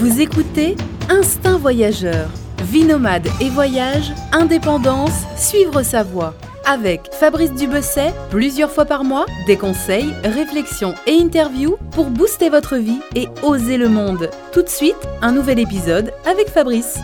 [0.00, 0.76] Vous écoutez
[1.10, 2.30] Instinct Voyageur.
[2.62, 6.34] Vie nomade et voyage, indépendance, suivre sa voie.
[6.66, 12.76] Avec Fabrice Dubesset, plusieurs fois par mois, des conseils, réflexions et interviews pour booster votre
[12.78, 14.30] vie et oser le monde.
[14.54, 16.98] Tout de suite, un nouvel épisode avec Fabrice.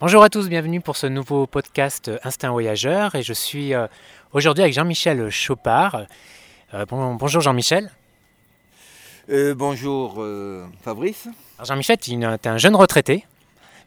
[0.00, 3.86] Bonjour à tous, bienvenue pour ce nouveau podcast Instinct Voyageur et je suis euh,
[4.32, 6.06] aujourd'hui avec Jean-Michel Chopard.
[6.72, 7.90] Euh, bon- bonjour Jean-Michel.
[9.30, 11.28] Euh, bonjour euh, Fabrice.
[11.62, 13.24] Jean-Michel, tu es un jeune retraité,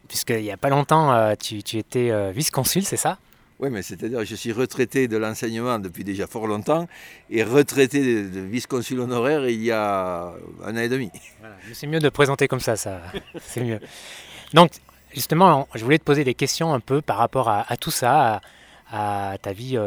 [0.08, 3.18] puisqu'il n'y a pas longtemps euh, tu, tu étais vice-consul, c'est ça?
[3.60, 6.88] Oui, mais c'est-à-dire que je suis retraité de l'enseignement depuis déjà fort longtemps
[7.30, 10.32] et retraité de, de vice-consul honoraire il y a
[10.64, 11.10] un an et demi.
[11.40, 13.00] Voilà, C'est mieux de présenter comme ça, ça
[13.40, 13.80] c'est mieux.
[14.54, 14.72] Donc
[15.12, 18.40] justement, je voulais te poser des questions un peu par rapport à, à tout ça,
[18.90, 19.78] à, à ta vie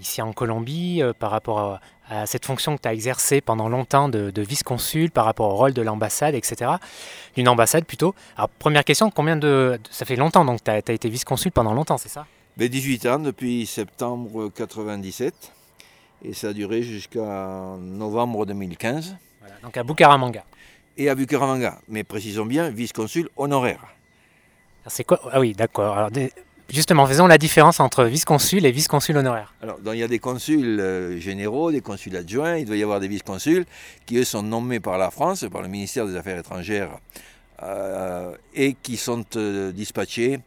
[0.00, 1.80] ici en Colombie, par rapport à,
[2.10, 5.56] à cette fonction que tu as exercée pendant longtemps de, de vice-consul, par rapport au
[5.56, 6.72] rôle de l'ambassade, etc.
[7.36, 8.14] D'une ambassade plutôt.
[8.36, 9.78] Alors première question, combien de...
[9.90, 12.26] Ça fait longtemps, donc tu as, été vice-consul pendant longtemps, c'est ça?
[12.56, 15.52] Mais 18 ans depuis septembre 97
[16.24, 20.44] et ça a duré jusqu'à novembre 2015 Voilà, Donc à Bucaramanga.
[20.96, 23.80] et à Bucaramanga, mais précisons bien vice-consul honoraire.
[24.86, 25.18] C'est quoi?
[25.32, 25.96] Ah oui, d'accord.
[25.96, 26.32] Alors des-
[26.74, 29.54] justement, faisons la différence entre vice-consul et vice-consul honoraire.
[29.62, 33.00] Alors, il y a des consuls euh, généraux, des consuls adjoints, il doit y avoir
[33.00, 33.64] des vice-consuls
[34.04, 36.98] qui, eux, sont nommés par la France, par le ministère des Affaires étrangères,
[37.62, 40.40] euh, et qui sont euh, dispatchés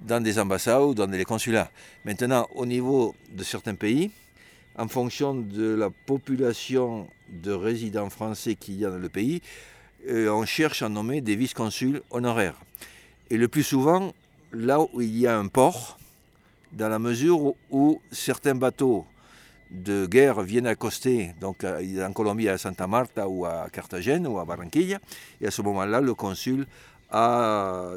[0.00, 1.70] dans des ambassades ou dans des consulats.
[2.04, 4.10] Maintenant, au niveau de certains pays,
[4.78, 9.40] en fonction de la population de résidents français qu'il y a dans le pays,
[10.08, 12.54] on cherche à nommer des vice-consuls honoraires.
[13.30, 14.12] Et le plus souvent,
[14.56, 15.98] là où il y a un port,
[16.72, 19.06] dans la mesure où certains bateaux
[19.70, 24.44] de guerre viennent accoster, donc en Colombie à Santa Marta ou à Carthagène ou à
[24.44, 24.98] Barranquilla,
[25.40, 26.66] et à ce moment-là, le consul
[27.10, 27.90] a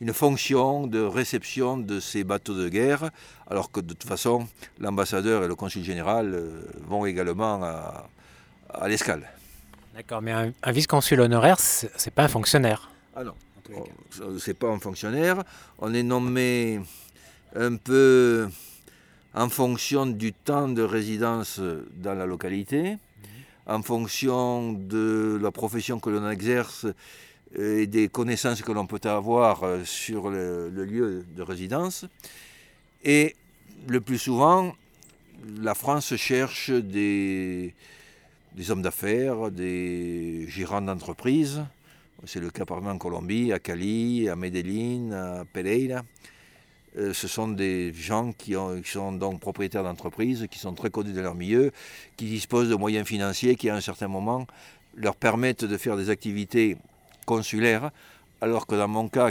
[0.00, 3.10] une fonction de réception de ces bateaux de guerre,
[3.48, 4.48] alors que de toute façon,
[4.80, 8.08] l'ambassadeur et le consul général euh, vont également à,
[8.68, 9.28] à l'escale.
[9.94, 12.90] D'accord, mais un, un vice-consul honoraire, c'est pas un fonctionnaire.
[13.14, 13.34] Ah non,
[14.38, 15.42] c'est pas un fonctionnaire,
[15.78, 16.80] on est nommé
[17.54, 18.48] un peu
[19.34, 21.60] en fonction du temps de résidence
[21.96, 22.96] dans la localité,
[23.66, 26.86] en fonction de la profession que l'on exerce
[27.56, 32.06] et des connaissances que l'on peut avoir euh, sur le, lieu de résidence.
[33.04, 33.36] Et
[33.88, 34.74] le plus souvent,
[35.60, 37.74] la France cherche des,
[38.54, 41.62] des hommes d'affaires, des gérants d'entreprise.
[42.24, 46.02] C'est le cas par exemple en Colombie, à Cali, à Medellín, à Pereira.
[46.98, 50.90] Euh, ce sont des gens qui, ont- qui sont donc propriétaires d'entreprises, qui sont très
[50.90, 51.72] connus dans leur milieu,
[52.16, 54.46] qui disposent de moyens financiers qui, à un certain moment,
[54.94, 56.76] leur permettent de faire des activités
[57.24, 57.90] consulaires,
[58.40, 59.30] alors que dans mon cas,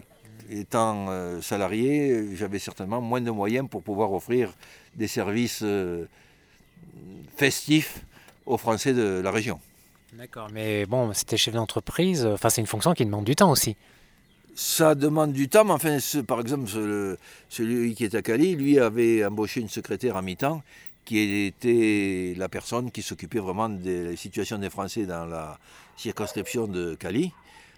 [0.49, 4.53] étant euh, salarié, j'avais certainement moins de moyens pour pouvoir offrir
[4.95, 6.05] des services euh,
[7.37, 8.03] festifs
[8.45, 9.59] aux Français de la région.
[10.13, 13.75] D'accord, mais bon, c'était chef d'entreprise, enfin c'est une fonction qui demande du temps aussi.
[14.55, 17.17] Ça demande du temps, mais enfin, ce- par exemple, ce- le-
[17.47, 20.61] celui qui est à Cali, lui avait embauché une secrétaire à mi-temps
[21.05, 25.57] qui était la personne qui s'occupait vraiment des situations des Français dans la
[25.95, 27.31] circonscription de Cali,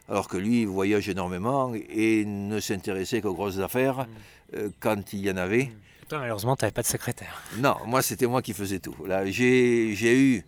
[0.10, 4.08] alors que lui voyage énormément et ne s'intéressait qu'aux grosses affaires
[4.56, 5.72] euh, quand il y en avait.
[6.10, 7.42] Toi, malheureusement, tu n'avais pas de secrétaire.
[7.60, 8.96] Non, moi c'était moi qui faisais tout.
[9.06, 10.44] Là, j'ai j'ai eu,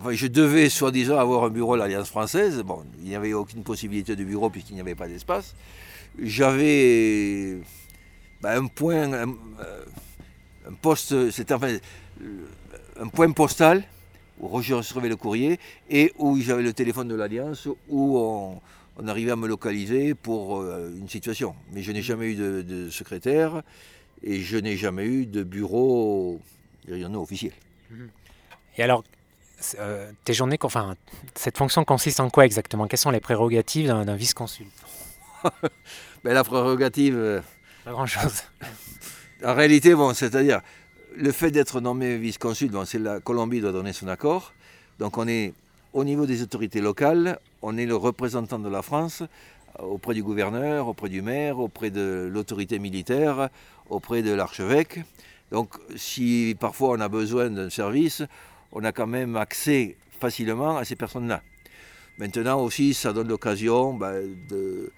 [0.00, 2.62] enfin, je devais soi-disant avoir un bureau à l'Alliance française.
[2.62, 5.54] Bon, il n'y avait aucune possibilité de bureau puisqu'il n'y avait pas d'espace.
[6.18, 7.58] J'avais
[8.40, 9.84] ben, un point, un, euh,
[10.68, 11.76] un poste, c'était enfin
[12.22, 12.46] euh,
[13.00, 13.84] un point postal
[14.40, 15.58] où je recevais le courrier
[15.88, 18.60] et où j'avais le téléphone de l'Alliance où on,
[19.06, 21.54] arrivait à me localiser pour euh, une situation.
[21.72, 23.62] Mais je n'ai jamais eu de, secrétaire
[24.22, 26.40] et je n'ai jamais eu de bureau
[26.86, 27.52] dirions-nous, officiel.
[28.78, 29.04] Et alors,
[29.78, 30.96] euh, tes journées, enfin,
[31.34, 32.86] cette fonction consiste en quoi exactement?
[32.86, 34.66] Quelles sont les prérogatives d'un vice-consul?
[36.24, 37.40] Ben, la prérogative, euh,
[37.84, 38.42] Pas grand-chose.
[39.44, 40.60] en réalité, bon, c'est-à-dire
[41.16, 44.52] le fait d'être nommé vice-consul, bon, c'est la Colombie doit donner son accord.
[44.98, 45.52] Donc on est
[45.92, 49.22] au niveau des autorités locales, on est le représentant de la France
[49.80, 53.48] euh, auprès du gouverneur, auprès du maire, auprès de l'autorité militaire,
[53.88, 55.00] auprès de l'archevêque.
[55.52, 58.22] Donc si parfois on a besoin d'un service,
[58.72, 61.42] on a quand même accès facilement à ces personnes-là.
[62.18, 64.90] Maintenant aussi, ça donne l'occasion ben, de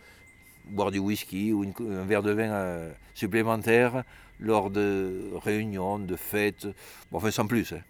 [0.67, 4.05] boire du whisky ou une- un verre de vin euh, supplémentaire
[4.41, 6.67] lors de réunions, de fêtes,
[7.11, 7.73] bon, enfin sans plus.
[7.73, 7.81] hein.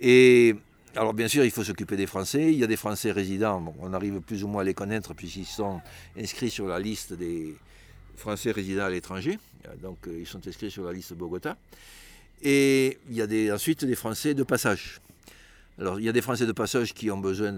[0.00, 0.54] Et
[0.96, 2.52] alors bien sûr, il faut s'occuper des Français.
[2.52, 5.46] Il y a des Français résidents, on arrive plus ou moins à les connaître puisqu'ils
[5.46, 5.80] sont
[6.18, 7.54] inscrits sur la liste des
[8.16, 9.38] Français résidents à l'étranger.
[9.82, 11.56] Donc ils sont inscrits sur la liste Bogota.
[12.42, 15.00] Et il y a ensuite des Français de passage.
[15.78, 17.52] Alors il y a des Français de passage qui ont besoin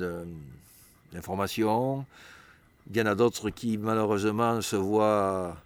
[1.13, 2.07] d'informations.
[2.91, 5.57] Il y en a d'autres qui malheureusement se voient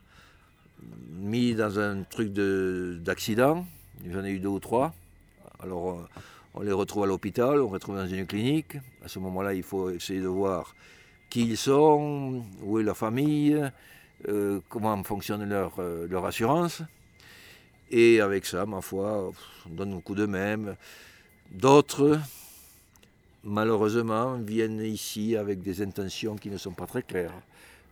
[1.13, 3.67] mis dans un truc d'accident.
[4.09, 4.95] J'en ai eu deux ou trois.
[5.63, 6.09] Alors
[6.55, 8.77] on les retrouve à l'hôpital, on les retrouve dans une clinique.
[9.05, 10.75] À ce moment-là, il faut essayer de voir
[11.29, 13.71] qui ils sont, où est leur famille,
[14.29, 16.83] euh, comment fonctionne leur, euh, leur assurance.
[17.91, 19.33] Et avec ça, ma foi,
[19.67, 20.77] on donne un coup de même.
[21.51, 22.21] D'autres,
[23.43, 27.35] malheureusement, viennent ici avec des intentions qui ne sont pas très claires.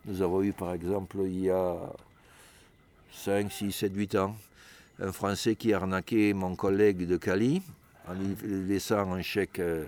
[0.05, 1.75] Nous avons eu, par exemple, il y a
[3.11, 4.37] 5, 6, 7, 8 ans,
[5.01, 7.61] un Français qui a arnaqué mon collègue de Cali
[8.07, 8.35] en lui
[8.67, 9.85] laissant un chèque euh,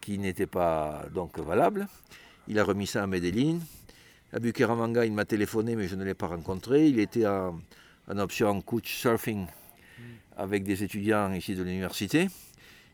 [0.00, 1.86] qui n'était pas donc valable.
[2.48, 3.58] Il a remis ça à Medellin.
[4.32, 6.88] À Bucaramanga, il m'a téléphoné, mais je ne l'ai pas rencontré.
[6.88, 7.24] Il était
[8.08, 9.46] en option couch surfing
[10.36, 12.28] avec des étudiants ici de l'université.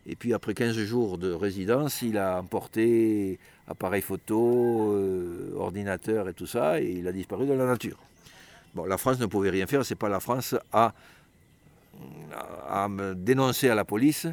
[0.06, 3.38] Et puis après 15 jours de résidence, il a emporté
[3.68, 7.98] appareil photo, euh, ordinateur et tout ça, et il a disparu de la nature.
[8.74, 10.92] Bon, la France ne pouvait rien faire, c'est pas la France à,
[12.68, 14.26] à, dénoncer à la police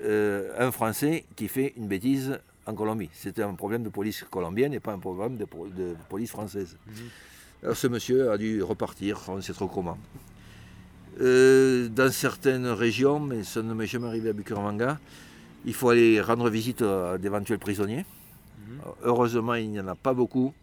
[0.00, 3.10] euh, un Français qui fait une bêtise en Colombie.
[3.12, 5.46] C'était un problème de police colombienne et pas un problème de,
[6.08, 6.76] police française.
[6.86, 6.94] Mhm.
[7.62, 9.98] Alors ce monsieur a dû repartir, on ne sait trop comment.
[11.20, 14.98] Euh, dans certaines régions, mais ça ne m'est jamais arrivé à Bucaramanga,
[15.64, 18.06] il faut aller rendre visite à d'éventuels prisonniers.
[18.58, 18.80] Mhm.
[19.02, 20.54] Heureusement, il n'y en a pas beaucoup.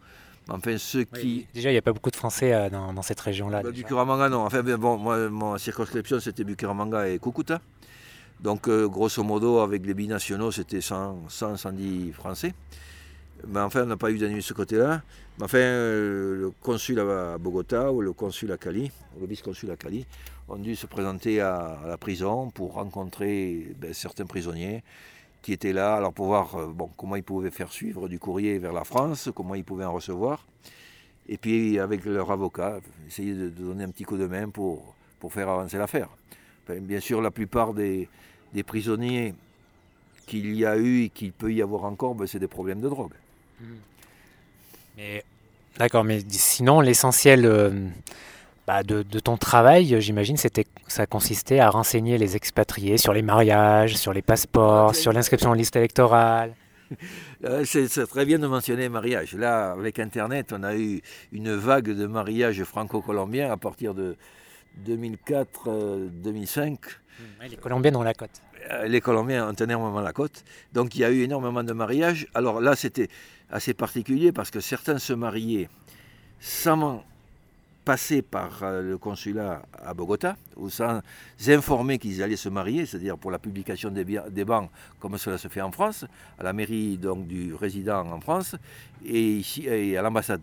[0.48, 1.46] Enfin, ceux qui...
[1.52, 3.62] déjà, il n'y a pas beaucoup de Français euh, dans, cette région-là.
[3.62, 4.44] Bah, Bucaramanga, non.
[4.46, 7.60] Enfin, bon, moi, ma circonscription, c'était Bucaramanga et Cucuta.
[8.40, 12.54] Donc, euh, grosso modo, avec les binationaux, c'était 100, 110 Français.
[13.48, 15.02] Mais enfin, on n'a pas eu d'ennui de ce côté-là.
[15.42, 19.76] Enfin, euh, le consul à Bogota ou le consul à Cali, ou le vice-consul à
[19.76, 20.06] Cali,
[20.48, 24.82] ont dû se présenter à, la prison pour rencontrer ben, certains prisonniers
[25.42, 28.72] qui étaient là, alors pour voir euh, comment ils pouvaient faire suivre du courrier vers
[28.72, 30.46] la France, comment ils pouvaient en recevoir.
[31.28, 35.34] Et puis, avec leur avocat, essayer de, donner un petit coup de main pour, pour
[35.34, 36.08] faire avancer l'affaire.
[36.68, 38.08] bien sûr, la plupart des,
[38.66, 39.34] prisonniers
[40.26, 42.88] qu'il y a eu et qu'il peut y avoir encore, ben, c'est des problèmes de
[42.88, 43.12] drogue.
[44.96, 45.24] Mais
[45.78, 47.70] d'accord, mais sinon l'essentiel euh,
[48.66, 53.96] bah, de, ton travail, j'imagine, c'était ça consistait à renseigner les expatriés sur les mariages,
[53.96, 56.54] sur les passeports, sur l'inscription en liste électorale.
[57.44, 59.34] Euh, c'est très bien de mentionner les mariages.
[59.34, 61.02] Là, avec Internet, on a eu
[61.32, 64.16] une vague de mariages franco-colombiens à partir de
[64.88, 66.70] 2004-2005.
[66.70, 66.76] Mmh,
[67.50, 68.40] les Colombiens ont la cote.
[68.70, 70.44] Euh, les Colombiens ont énormément la cote.
[70.72, 72.26] Donc il y a eu énormément de mariages.
[72.34, 73.08] Alors là, c'était
[73.50, 75.68] assez particulier parce que certains se mariaient
[76.40, 77.04] sans
[77.84, 81.00] passer par euh, le consulat à Bogota ou sans
[81.46, 85.46] informer qu'ils allaient se marier, c'est-à-dire pour la publication des, des bancs, comme cela se
[85.46, 86.04] fait en France,
[86.38, 88.56] à la mairie donc du résident en France
[89.04, 90.42] et à l'ambassade.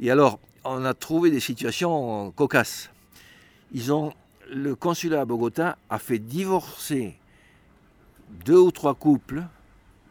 [0.00, 2.90] Et alors, on a trouvé des situations cocasses.
[3.72, 4.12] Ils ont,
[4.48, 7.16] le consulat à Bogota a fait divorcer
[8.44, 9.42] deux ou trois couples,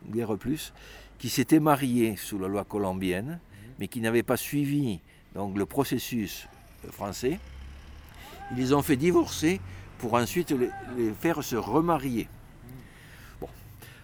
[0.10, 0.73] guère plus,
[1.19, 3.40] qui s'étaient mariés sous la loi colombienne,
[3.78, 4.99] mais qui n'avaient pas suivi
[5.35, 6.47] donc, le processus
[6.92, 7.40] français.
[8.52, 9.61] Ils les ont fait divorcer
[9.99, 12.28] pour ensuite les, faire se remarier.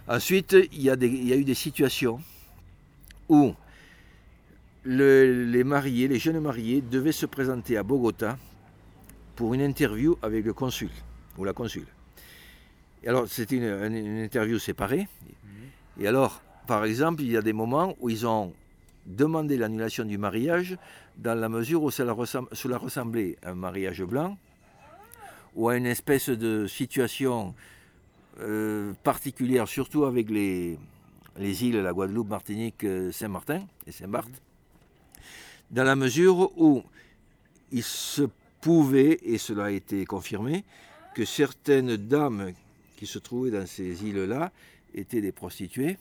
[0.08, 2.20] Ensuite, il y, a eu des situations
[3.28, 3.54] où
[4.84, 8.38] les mariés, les jeunes mariés, devaient se présenter à Bogota
[9.34, 10.90] pour une interview avec le consul
[11.36, 11.86] ou la consul
[13.06, 15.06] alors, c'était une, interview séparée.
[16.00, 18.52] Et alors, par exemple, il y a des moments où ils ont
[19.06, 20.76] demandé l'annulation du mariage
[21.16, 24.36] dans la mesure où cela, ressemblait à un mariage blanc
[25.54, 27.54] ou à une espèce de situation
[28.40, 30.78] euh, particulière, surtout avec les,
[31.38, 34.42] les îles, la Guadeloupe, Martinique, euh, Saint-Martin et Saint-Barth,
[35.70, 36.82] dans la mesure où
[37.72, 38.22] il se
[38.60, 40.64] pouvait, et cela a été confirmé,
[41.14, 42.52] que certaines dames
[42.96, 44.52] qui se trouvaient dans ces îles-là
[44.94, 45.96] étaient des prostituées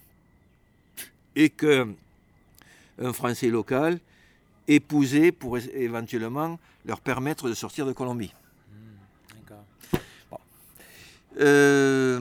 [1.36, 1.88] et que
[3.00, 4.00] un Français local
[4.68, 8.34] épousait pour éventuellement leur permettre de sortir de Colombie.
[9.36, 10.42] D'accord.
[11.40, 12.20] Euh,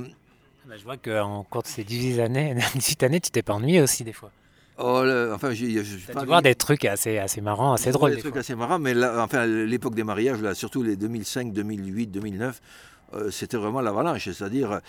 [0.66, 3.80] bah, je vois qu'en cours de ces 18 années, 18 années, tu t'es pas ennuyé
[3.80, 4.30] aussi des fois.
[4.76, 8.16] Oh, enfin, je, je, pas voir des trucs assez, assez marrants, assez drôles.
[8.16, 12.08] Des, trucs assez marrants, mais là, enfin, l'époque des mariages, là, surtout les 2005, 2008,
[12.08, 12.60] 2009,
[13.12, 14.24] euh, c'était vraiment l'avalanche.
[14.24, 14.80] C'est-à-dire,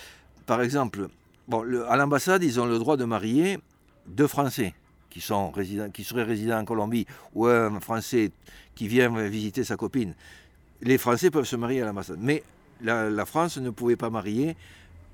[0.48, 1.08] par exemple,
[1.48, 3.60] bon, à l'ambassade, ils ont le droit de marier
[4.07, 4.74] deux Français
[5.09, 5.51] qui, sont
[5.93, 8.31] qui seraient résidents en Colombie ou un Français
[8.75, 10.13] qui vient visiter sa copine.
[10.81, 12.19] Les Français peuvent se marier à l'ambassade.
[12.19, 12.43] Mais
[12.81, 14.55] la, France ne pouvait pas marier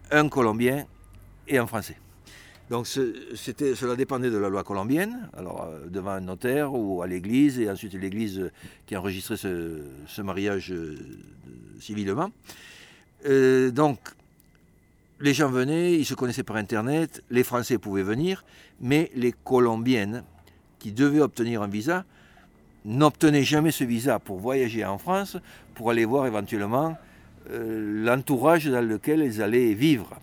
[0.09, 0.85] un Colombien
[1.47, 1.97] et un Français.
[2.69, 7.59] Donc cela dépendait de la loi colombienne, alors euh, devant un notaire ou à l'église,
[7.59, 8.49] et ensuite l'église
[8.85, 10.97] qui enregistrait ce, mariage euh,
[11.81, 12.31] civilement.
[13.25, 13.99] Euh, donc
[15.21, 18.43] les gens venaient, ils se connaissaient par Internet, les Français pouvaient venir,
[18.79, 20.23] mais les Colombiennes
[20.79, 22.05] qui devaient obtenir un visa
[22.85, 25.37] n'obtenaient jamais ce visa pour voyager en France,
[25.75, 26.97] pour aller voir éventuellement
[27.49, 30.19] l'entourage dans lequel elles allaient vivre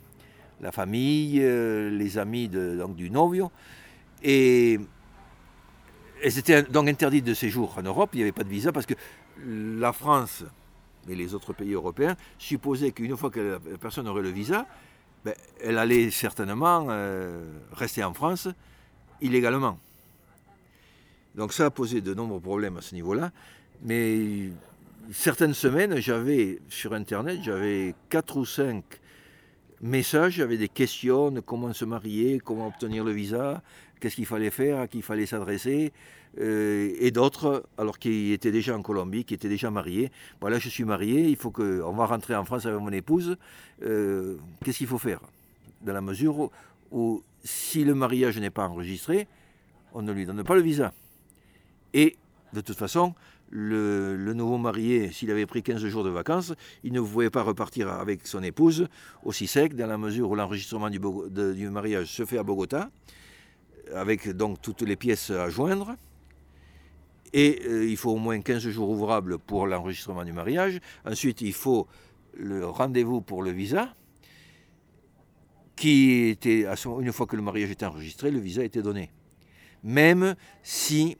[0.60, 3.50] la famille, euh, les amis donc, du novio.
[4.22, 4.78] Et
[6.22, 8.86] elles étaient donc interdites de séjour en Europe, il n'y avait pas de visa parce
[8.86, 8.94] que
[9.46, 10.44] la France
[11.08, 14.66] et les autres pays européens supposaient qu'une fois que la personne aurait le visa,
[15.25, 18.48] ben, elle allait certainement euh, rester en France
[19.20, 19.78] illégalement.
[21.34, 23.30] Donc ça a posé de nombreux problèmes à ce niveau-là.
[23.82, 24.50] Mais
[25.12, 28.84] certaines semaines, j'avais sur Internet, j'avais quatre ou cinq
[29.80, 33.62] message, il y avait des questions comment se marier, comment obtenir le visa,
[33.98, 35.92] qu'est-ce qu'il fallait faire, à qui il fallait s'adresser,
[36.40, 40.10] euh, et d'autres, alors qui étaient déjà en Colombie, qui étaient déjà mariés.
[40.40, 43.36] Voilà, je suis marié, il faut que, on va rentrer en France avec mon épouse.
[43.82, 45.20] Euh, qu'est-ce qu'il faut faire?
[45.82, 46.50] Dans la mesure
[46.90, 49.26] où, si le mariage n'est pas enregistré,
[49.94, 50.92] on ne lui donne pas le visa.
[51.94, 52.16] Et
[52.52, 53.14] de toute façon,
[53.50, 56.52] le, nouveau marié, s'il avait pris 15 jours de vacances,
[56.84, 58.88] il ne pouvait pas repartir avec son épouse
[59.24, 62.90] aussi sec, dans la mesure où l'enregistrement du, du, mariage se fait à Bogota,
[63.95, 65.97] avec donc toutes les pièces à joindre.
[67.33, 70.80] Et euh, il faut au moins 15 jours ouvrables pour l'enregistrement du mariage.
[71.04, 71.87] Ensuite, il faut
[72.35, 73.95] le rendez-vous pour le visa,
[75.76, 76.66] qui était,
[77.00, 79.11] une fois que le mariage était enregistré, le visa était donné.
[79.85, 81.16] Même si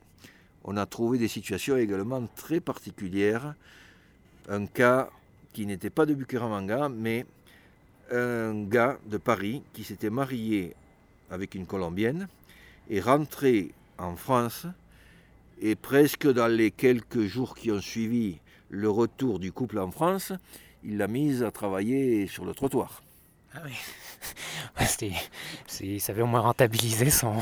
[0.65, 3.55] on a trouvé des situations également très particulières.
[4.49, 5.11] Un cas
[5.53, 7.25] qui n'était pas de Bucaramanga, mais
[8.11, 10.75] un gars de Paris qui s'était marié
[11.31, 12.29] avec une Colombienne
[12.89, 14.67] et rentré en France
[15.61, 18.39] et presque dans les quelques jours qui ont suivi
[18.71, 20.33] le retour du couple en France,
[20.85, 23.03] il l'a mise à travailler sur le trottoir.
[23.55, 23.73] Ah oui.
[25.81, 27.35] il savait au moins rentabiliser son,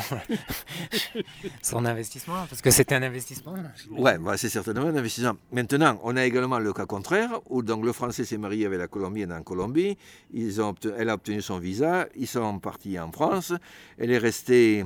[1.62, 3.54] son investissement, parce que c'était un investissement.
[3.90, 5.36] Ouais, bah, c'est certainement un investissement.
[5.52, 8.88] Maintenant, on a également le cas contraire, où donc le Français s'est marié avec la
[8.88, 9.98] Colombienne en Colombie,
[10.32, 13.52] ils ont elle a obtenu son visa, ils sont partis en France,
[13.98, 14.84] elle est restée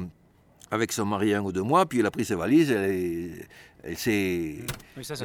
[0.71, 3.47] avec son mari un ou deux mois, puis elle a pris ses valises, elle,
[3.83, 4.59] elle s'est...
[5.03, 5.25] ça, ça,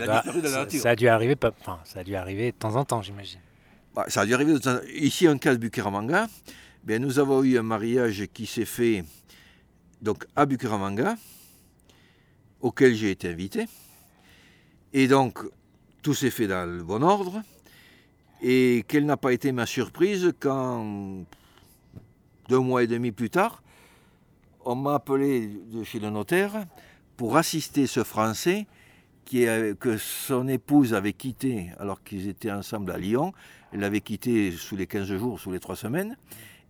[0.89, 3.39] a dû arriver, enfin, ça a dû arriver de temps en temps, j'imagine.
[3.93, 4.55] Bah, ça a dû arriver
[4.95, 6.27] Ici, un cas de Bucaramanga,
[6.83, 9.03] bien, nous avons eu un mariage qui s'est fait
[10.01, 11.15] donc, à Bucaramanga,
[12.61, 13.67] auquel j'ai été invité.
[14.93, 15.39] Et donc,
[16.01, 17.41] tout s'est fait dans le bon ordre.
[18.41, 21.25] Et quelle n'a pas été ma surprise quand,
[22.49, 23.63] deux mois et demi plus tard,
[24.65, 26.65] on m'a appelé chez le notaire
[27.17, 28.67] pour assister ce Français
[29.23, 29.45] qui,
[29.79, 33.33] que son épouse avait quitté alors qu'ils étaient ensemble à Lyon
[33.75, 36.15] elle l'avait quitté sous les 15 jours, sous les 3 semaines.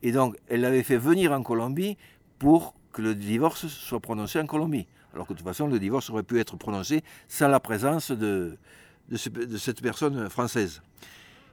[0.01, 1.97] Et donc, elle l'avait fait venir en Colombie
[2.39, 4.87] pour que le divorce soit prononcé en Colombie.
[5.13, 8.57] Alors que de toute façon, le divorce aurait pu être prononcé sans la présence de,
[9.09, 10.81] de, cette personne française.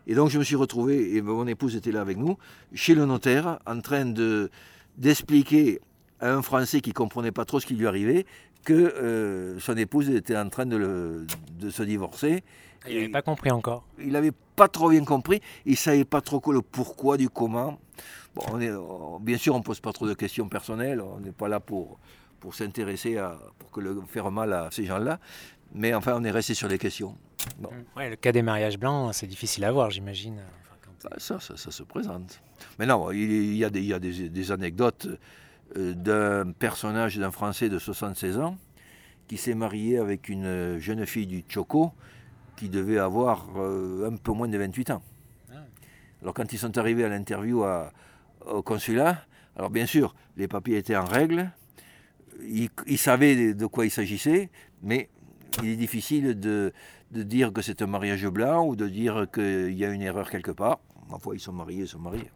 [0.06, 2.38] Et donc, je me suis retrouvé, et mon épouse était là avec nous,
[2.72, 4.50] chez le notaire, en train de,
[4.96, 5.82] d'expliquer
[6.22, 8.24] à un Français qui ne comprenait pas trop ce qui lui arrivait
[8.64, 11.26] que euh, son épouse était en train de,
[11.58, 12.42] de se divorcer
[12.88, 13.84] il n'avait pas compris encore.
[13.98, 15.40] Il n'avait pas trop bien compris.
[15.66, 17.78] Il ne savait pas trop le pourquoi du comment.
[18.34, 18.72] Bon, on est,
[19.20, 21.00] bien sûr, on ne pose pas trop de questions personnelles.
[21.00, 21.98] On n'est pas là pour,
[22.40, 25.20] pour s'intéresser à pour que le, faire mal à ces gens-là.
[25.74, 27.16] Mais enfin, on est resté sur les questions.
[27.58, 27.70] Bon.
[27.96, 30.40] Ouais, le cas des mariages blancs, c'est difficile à voir, j'imagine.
[31.04, 32.40] Bah, ça, ça, se présente.
[32.78, 35.08] Mais non, il y a des, il y a des, anecdotes
[35.76, 38.56] d'un personnage d'un Français de 76 ans
[39.28, 41.92] qui s'est marié avec une jeune fille du Choco
[42.56, 45.02] qui devait avoir euh, un peu moins de 28 ans.
[46.20, 47.64] Alors quand ils sont arrivés à l'interview
[48.46, 49.24] au consulat,
[49.56, 51.50] alors bien sûr, les papiers étaient en règle,
[52.42, 54.50] ils, savaient de quoi il s'agissait,
[54.82, 55.08] mais
[55.62, 56.72] il est difficile de,
[57.10, 60.52] dire que c'est un mariage blanc ou de dire qu'il y a une erreur quelque
[60.52, 60.78] part.
[61.10, 62.30] Parfois, ils sont mariés, ils sont mariés.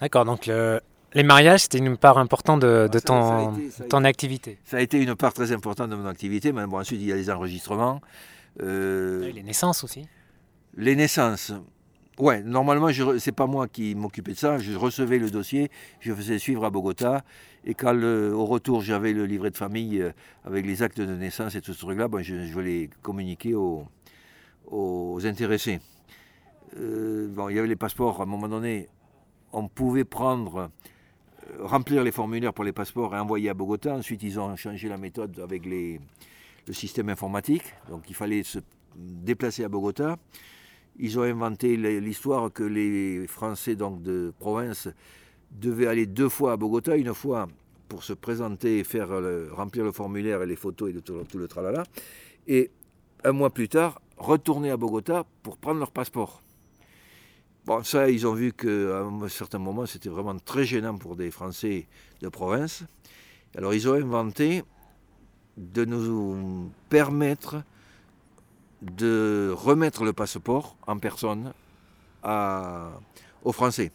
[0.00, 0.50] D'accord, donc
[1.14, 3.54] les mariages, c'était une part importante de, ah, ton,
[3.88, 4.58] ton activité.
[4.64, 7.12] Ça a été une part très importante de mon activité, mais bon, ensuite, il y
[7.12, 8.00] a les enregistrements.
[8.62, 10.06] Euh, les naissances aussi
[10.76, 11.52] Les naissances.
[12.18, 14.58] Ouais, normalement, ce n'est pas moi qui m'occupais de ça.
[14.58, 17.24] Je recevais le dossier, je faisais suivre à Bogota.
[17.64, 20.12] Et quand au retour, j'avais le livret de famille euh,
[20.44, 23.86] avec les actes de naissance et tout ce truc-là, ben, je, je les communiquer aux,
[24.70, 25.80] aux intéressés.
[26.78, 28.88] Euh, bon, il y avait les passeports, à un moment donné,
[29.52, 30.70] on pouvait prendre,
[31.58, 33.94] remplir les formulaires pour les passeports et envoyer à Bogota.
[33.94, 35.98] Ensuite, ils ont changé la méthode avec le
[36.72, 37.64] système informatique.
[37.88, 38.58] Donc, il fallait se
[38.96, 40.16] déplacer à Bogota.
[40.98, 44.88] Ils ont inventé l'histoire que les Français donc, de province
[45.50, 47.48] devaient aller deux fois à Bogota, une fois
[47.88, 49.08] pour se présenter, faire
[49.52, 51.82] remplir le formulaire et les photos et tout, tout le tralala,
[52.46, 52.70] et
[53.24, 56.42] un mois plus tard, retourner à Bogota pour prendre leur passeport.
[57.84, 61.86] Ça, ils ont vu qu'à un certain moment, c'était vraiment très gênant pour des Français
[62.20, 62.82] de province.
[63.56, 64.64] Alors, ils ont inventé
[65.56, 67.62] de nous permettre
[68.82, 71.52] de remettre le passeport en personne
[72.24, 73.92] aux Français.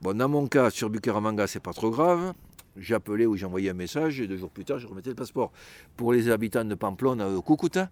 [0.00, 2.32] Bon, dans mon cas, sur Bucaramanga, c'est pas trop grave.
[2.76, 5.52] J'appelais ou j'envoyais un message et deux jours plus tard, je remettais le passeport.
[5.96, 7.90] Pour les habitants de Pamplona, euh, Cucuta,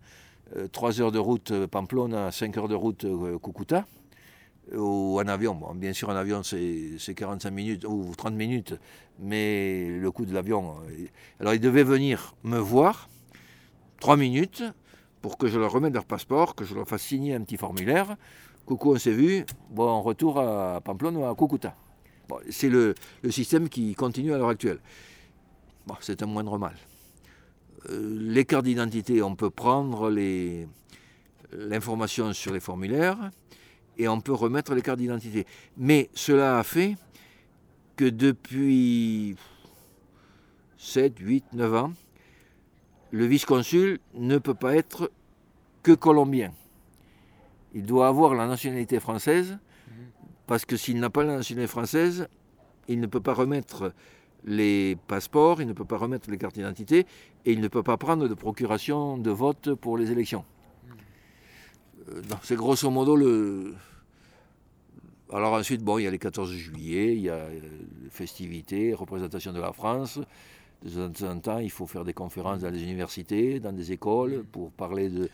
[0.73, 3.05] 3 euh, heures de route euh, Pamplona, 5 heures de route
[3.43, 3.85] Cucuta,
[4.75, 5.55] ou en avion.
[5.55, 8.75] Bon, bien sûr, en avion, c'est 45 minutes ou 30 minutes,
[9.19, 10.77] mais le coût de l'avion.
[11.41, 13.09] Alors, ils devaient venir me voir,
[14.01, 14.63] 3 minutes,
[15.23, 18.17] pour que je leur remette leur passeport, que je leur fasse signer un petit formulaire.
[18.67, 19.45] Coucou, on s'est vu.
[19.71, 21.75] Bon, retour à Pamplona ou à Cucuta.
[22.51, 22.95] c'est le,
[23.31, 24.79] système qui continue à l'heure actuelle.
[26.01, 26.75] C'est un moindre mal.
[27.89, 30.15] Euh, les cartes d'identité, on peut prendre
[31.53, 33.31] l'information sur les formulaires
[33.99, 35.47] et on peut remettre les cartes d'identité.
[35.77, 36.97] Mais cela a fait
[37.97, 39.37] que depuis
[40.79, 41.93] 7, 8, 9 ans,
[43.11, 45.11] le vice-consul ne peut pas être
[45.83, 46.53] que colombien.
[47.75, 49.59] Il doit avoir la nationalité française,
[50.47, 52.29] parce que s'il n'a pas la nationalité française,
[52.87, 53.93] il ne peut pas remettre
[54.45, 57.07] les passeports, il ne peut pas remettre les cartes d'identité,
[57.45, 60.45] et il ne peut pas prendre de procuration de vote pour les élections.
[62.15, 63.75] Euh, c'est grosso modo le...
[65.33, 69.53] Alors ensuite, bon, il y a les 14 juillet, il y a les festivités, représentation
[69.53, 70.19] de la France,
[70.85, 74.45] de temps en temps, il faut faire des conférences dans les universités, dans des écoles,
[74.51, 75.29] pour parler de...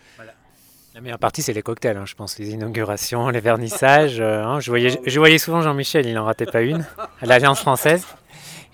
[0.94, 4.20] La meilleure partie, c'est les cocktails, hein, je pense, les inaugurations, les vernissages.
[4.20, 4.60] Euh, hein.
[4.60, 6.86] je, voyais, je voyais souvent Jean-Michel, il n'en ratait pas une,
[7.20, 8.06] à l'Alliance française.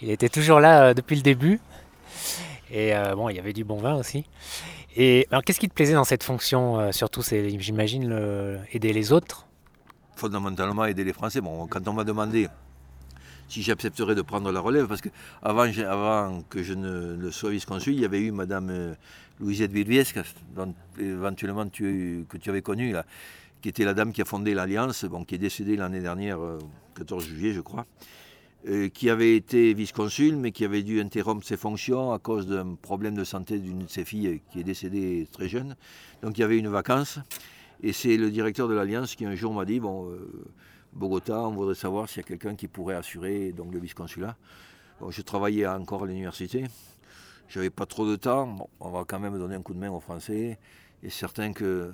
[0.02, 1.60] Il était toujours là euh, depuis le début.
[2.70, 4.26] Et euh, bon, il y avait du bon vin aussi.
[5.02, 8.12] Et alors, qu'est-ce qui te plaisait dans cette fonction Surtout, c'est, j'imagine,
[8.70, 9.46] aider les autres?
[10.14, 11.40] Fondamentalement, aider les Français.
[11.40, 12.48] Bon, quand on m'a demandé
[13.50, 15.08] si j'accepterais de prendre la relève, parce que
[15.42, 18.94] avant, avant que je ne, sois vice-consul, il y avait eu Madame euh,
[19.40, 20.20] Louisette Vilviesque,
[20.54, 22.94] dont éventuellement tu, que tu avais connue,
[23.60, 26.38] qui était la dame qui a fondé l'Alliance, qui est décédée l'année dernière,
[26.94, 27.84] 14 euh, juillet je crois, euh,
[28.92, 33.14] qui avait été vice-consul, mais qui avait dû interrompre ses fonctions à cause d'un problème
[33.14, 35.76] de santé d'une de ses filles qui est décédée très jeune.
[36.22, 37.18] Donc il y avait une vacance.
[37.82, 40.14] Et c'est le directeur de l'Alliance qui un jour m'a dit, bon,
[40.92, 44.36] Bogota, on voudrait savoir s'il y a quelqu'un qui pourrait assurer donc, le vice-consulat.
[45.08, 46.64] je travaillais encore à l'université,
[47.48, 50.00] j'avais pas trop de temps, on va quand même donner un coup de main aux
[50.00, 50.58] Français.
[51.02, 51.92] Et certain que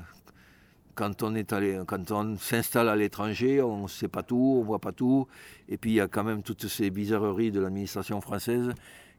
[0.96, 4.64] quand on est allé, quand on s'installe à l'étranger, on ne sait pas tout, on
[4.64, 5.28] voit pas tout.
[5.68, 8.72] Et puis il y a quand même toutes ces bizarreries de l'administration française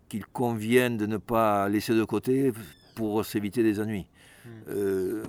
[0.09, 2.51] qu'il convient de ne pas laisser de côté
[2.95, 4.07] pour s'éviter des ennuis.
[4.43, 4.49] Hmm.
[4.69, 5.23] Euh,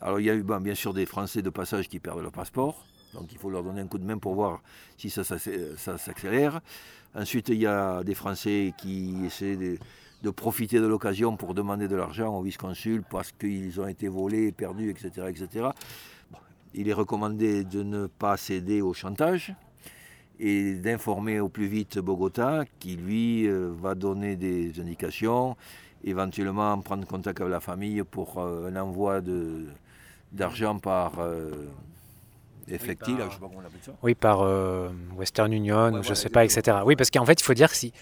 [0.00, 2.86] alors il y a eu bien sûr des Français de passage qui perdent leur passeport.
[3.12, 4.62] Donc il faut leur donner un coup de main pour voir
[4.96, 6.60] si ça, s'accélère.
[7.14, 9.78] Ensuite, il y a des Français qui essaient de,
[10.28, 14.90] profiter de l'occasion pour demander de l'argent au vice-consul parce qu'ils ont été volés, perdus,
[14.90, 15.28] etc.
[15.28, 15.68] etc.
[16.74, 19.54] il est recommandé de ne pas céder au chantage
[20.38, 25.56] et d'informer au plus vite Bogota qui, lui, euh, va donner des indications,
[26.04, 29.22] éventuellement prendre contact avec la famille pour euh, un envoi
[30.32, 31.20] d'argent par...
[31.20, 31.50] Euh,
[32.68, 33.92] effectif, oui, par, je sais pas comment on appelle ça.
[34.02, 36.78] Oui, par euh, Western Union, ou je ne sais pas, etc.
[36.84, 37.92] Oui, parce qu'en fait, il faut dire que si,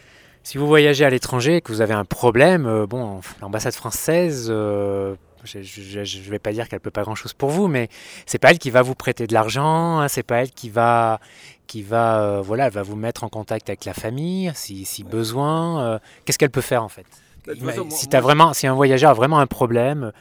[0.49, 4.47] si vous voyagez à l'étranger et que vous avez un problème, euh, bon, l'ambassade française,
[4.49, 7.91] euh, je ne vais pas dire qu'elle peut pas grand-chose pour vous, mais
[8.25, 11.21] c'est pas elle qui va vous prêter de l'argent, hein, c'est pas elle qui va,
[11.67, 16.01] qui va, voilà, va vous mettre en contact avec la famille, si, si besoin.
[16.25, 17.05] Qu'est-ce qu'elle peut faire en fait?
[17.47, 17.53] Bah,
[17.91, 20.13] Si as vraiment, si un voyageur a vraiment un problème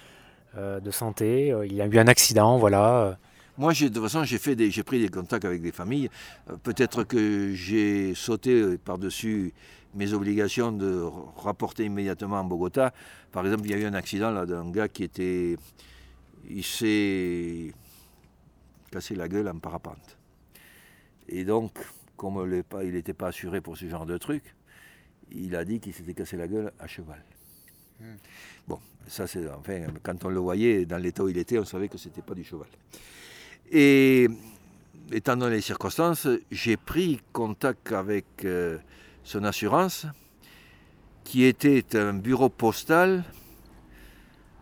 [0.57, 3.17] de santé, il y a eu un accident, voilà
[3.57, 6.09] moi, de toute façon, j'ai, fait des, j'ai pris des contacts avec des familles.
[6.49, 9.53] Euh, peut-être que j'ai sauté par-dessus
[9.97, 11.03] mes obligations de
[11.37, 12.93] rapporter immédiatement à Bogota.
[13.31, 15.57] Par exemple, il y a eu un accident là, d'un gars qui était.
[16.49, 17.73] Il s'est
[18.91, 20.17] cassé la gueule en parapente.
[21.27, 21.73] Et donc,
[22.15, 24.55] comme il n'était pas assuré pour ce genre de truc,
[25.31, 27.21] il a dit qu'il s'était cassé la gueule à cheval.
[27.99, 28.15] Hmm.
[28.67, 29.49] Bon, ça c'est.
[29.49, 32.21] Enfin, quand on le voyait dans l'état où il était, on savait que ce n'était
[32.21, 32.67] pas du cheval.
[33.71, 34.29] Et
[35.11, 38.77] étant donné les circonstances, j'ai pris contact avec euh,
[39.27, 40.05] son assurance,
[41.25, 43.25] qui était un bureau postal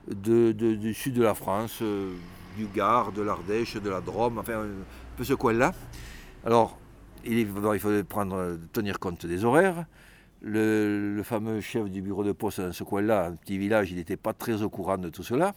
[0.07, 2.15] du sud de la France, euh,
[2.57, 4.67] du Gard, de l'Ardèche, de la Drôme, enfin un
[5.17, 5.71] peu ce coin-là.
[6.43, 6.79] Alors,
[7.25, 7.47] il,
[7.79, 9.85] fallait prendre, tenir compte des horaires.
[10.41, 14.17] Le, fameux chef du bureau de poste dans ce coin-là, un petit village, il n'était
[14.17, 15.53] pas très au courant de tout cela.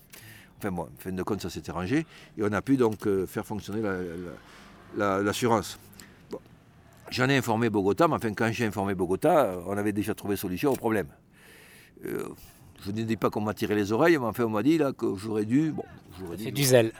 [0.59, 2.05] Enfin bon, en fin de compte, ça s'était rangé.
[2.37, 3.83] Et on a pu donc euh, faire fonctionner
[4.97, 5.79] l'assurance.
[7.11, 10.73] J'en ai informé Bogota, mais enfin, quand j'ai informé Bogota, on avait déjà trouvé solution
[10.73, 11.09] au problème.
[12.05, 12.29] Euh,
[12.85, 14.93] je ne dis pas qu'on m'a tiré les oreilles, mais enfin, on m'a dit là,
[14.93, 15.73] que j'aurais dû.
[15.73, 15.85] Bon,
[16.37, 16.93] C'est du zèle.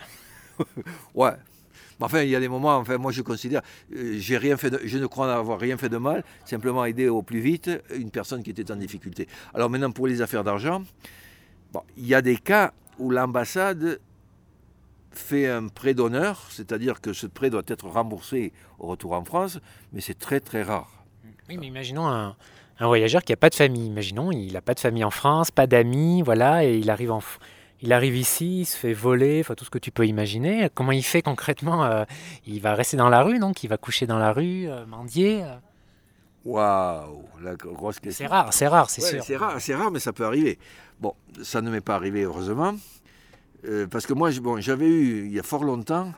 [1.15, 1.33] ouais,
[2.01, 3.63] enfin, il y a des moments, enfin, moi je considère,
[3.95, 7.23] euh, j'ai rien fait je ne crois avoir rien fait de mal, simplement aider au
[7.23, 9.29] plus vite une personne qui était en difficulté.
[9.55, 10.83] Alors maintenant, pour les affaires d'argent,
[11.73, 14.01] bon, il y a des cas où l'ambassade
[15.19, 19.59] fait un prêt d'honneur, c'est-à-dire que ce prêt doit être remboursé au retour en France,
[19.93, 21.05] mais c'est très très rare.
[21.49, 22.37] Oui, mais imaginons un,
[22.81, 23.87] voyageur qui n'a pas de famille.
[23.87, 27.23] Imaginons, il n'a pas de famille en France, pas d'amis, voilà, et il arrive en,
[27.81, 30.69] il arrive ici, il se fait voler, enfin tout ce que tu peux imaginer.
[30.75, 32.05] Comment il fait concrètement euh,
[32.47, 35.43] Il va rester dans la rue, donc il va coucher dans la rue, euh, mendier.
[35.45, 35.57] Euh?
[36.45, 38.27] Waouh, la grosse question.
[38.27, 39.23] C'est rare, c'est rare, c'est sûr.
[39.23, 40.59] C'est rare, c'est rare, mais ça peut arriver.
[41.01, 42.75] Bon, ça ne m'est pas arrivé heureusement,
[43.91, 46.13] parce que moi, j'avais eu il y a fort longtemps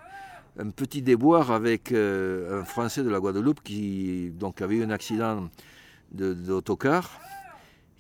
[0.58, 5.48] un petit déboire avec un Français de la Guadeloupe qui donc avait eu un accident
[6.12, 7.20] d'autocar,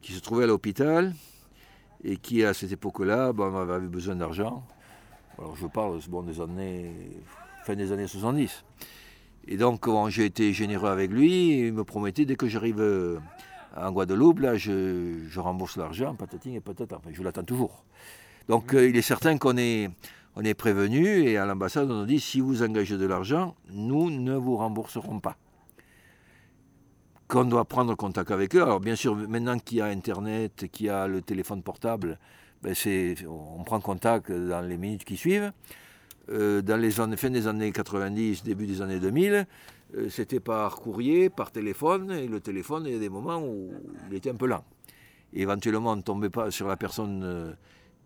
[0.02, 1.14] qui se trouvait à l'hôpital
[2.04, 4.64] et qui à cette époque-là avait besoin d'argent.
[5.38, 6.92] Alors je parle des années,
[7.64, 8.64] fin des années 70.
[9.48, 13.18] Et donc j'ai été généreux avec lui, il me promettait dès que j'arrive euh,
[13.76, 17.84] en Guadeloupe, là, je, rembourse l'argent, patating et patata, je l'attends toujours.
[18.50, 19.90] Donc euh, il est certain qu'on est,
[20.34, 24.10] on est prévenu et à l'ambassade on nous dit si vous engagez de l'argent, nous
[24.10, 25.36] ne vous rembourserons pas
[27.28, 28.62] qu'on doit prendre contact avec eux.
[28.64, 32.18] Alors bien sûr, maintenant qu'il y a Internet, qu'il y a le téléphone portable,
[32.60, 32.74] ben
[33.28, 35.52] on prend contact dans les minutes qui suivent.
[36.28, 39.46] Euh, dans les années, fin des années 90, début des années 2000,
[39.94, 43.70] euh, c'était par courrier, par téléphone, et le téléphone, il y a des moments où
[44.10, 44.64] il était un peu lent.
[45.34, 47.54] éventuellement, on ne tombait pas sur la personne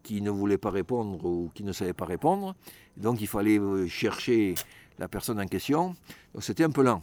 [0.04, 2.54] qui ne voulait pas répondre ou qui ne savait pas répondre.
[2.96, 4.54] Donc il fallait chercher
[5.00, 5.96] la personne en question.
[6.32, 7.02] Donc c'était un peu lent.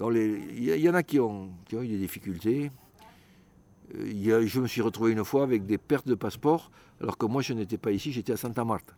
[0.00, 2.70] Il y, en a qui ont, eu des difficultés.
[3.94, 7.40] Euh, je me suis retrouvé une fois avec des pertes de passeport, alors que moi
[7.40, 8.94] je n'étais pas ici, j'étais à Santa Marta.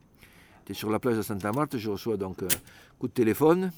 [0.61, 2.49] J'étais sur la plage de Santa Marta, je reçois donc un
[2.99, 3.71] coup de téléphone.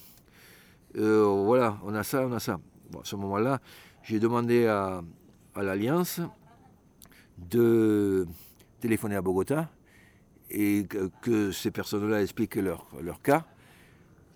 [0.96, 2.58] Euh, voilà, on a ça, on a ça.
[2.94, 3.60] à ce moment-là,
[4.02, 5.02] j'ai demandé à,
[5.56, 6.20] l'Alliance
[7.36, 8.26] de
[8.80, 9.68] téléphoner à Bogota
[10.50, 10.86] et
[11.22, 13.44] que, ces personnes-là expliquent leur, leur cas.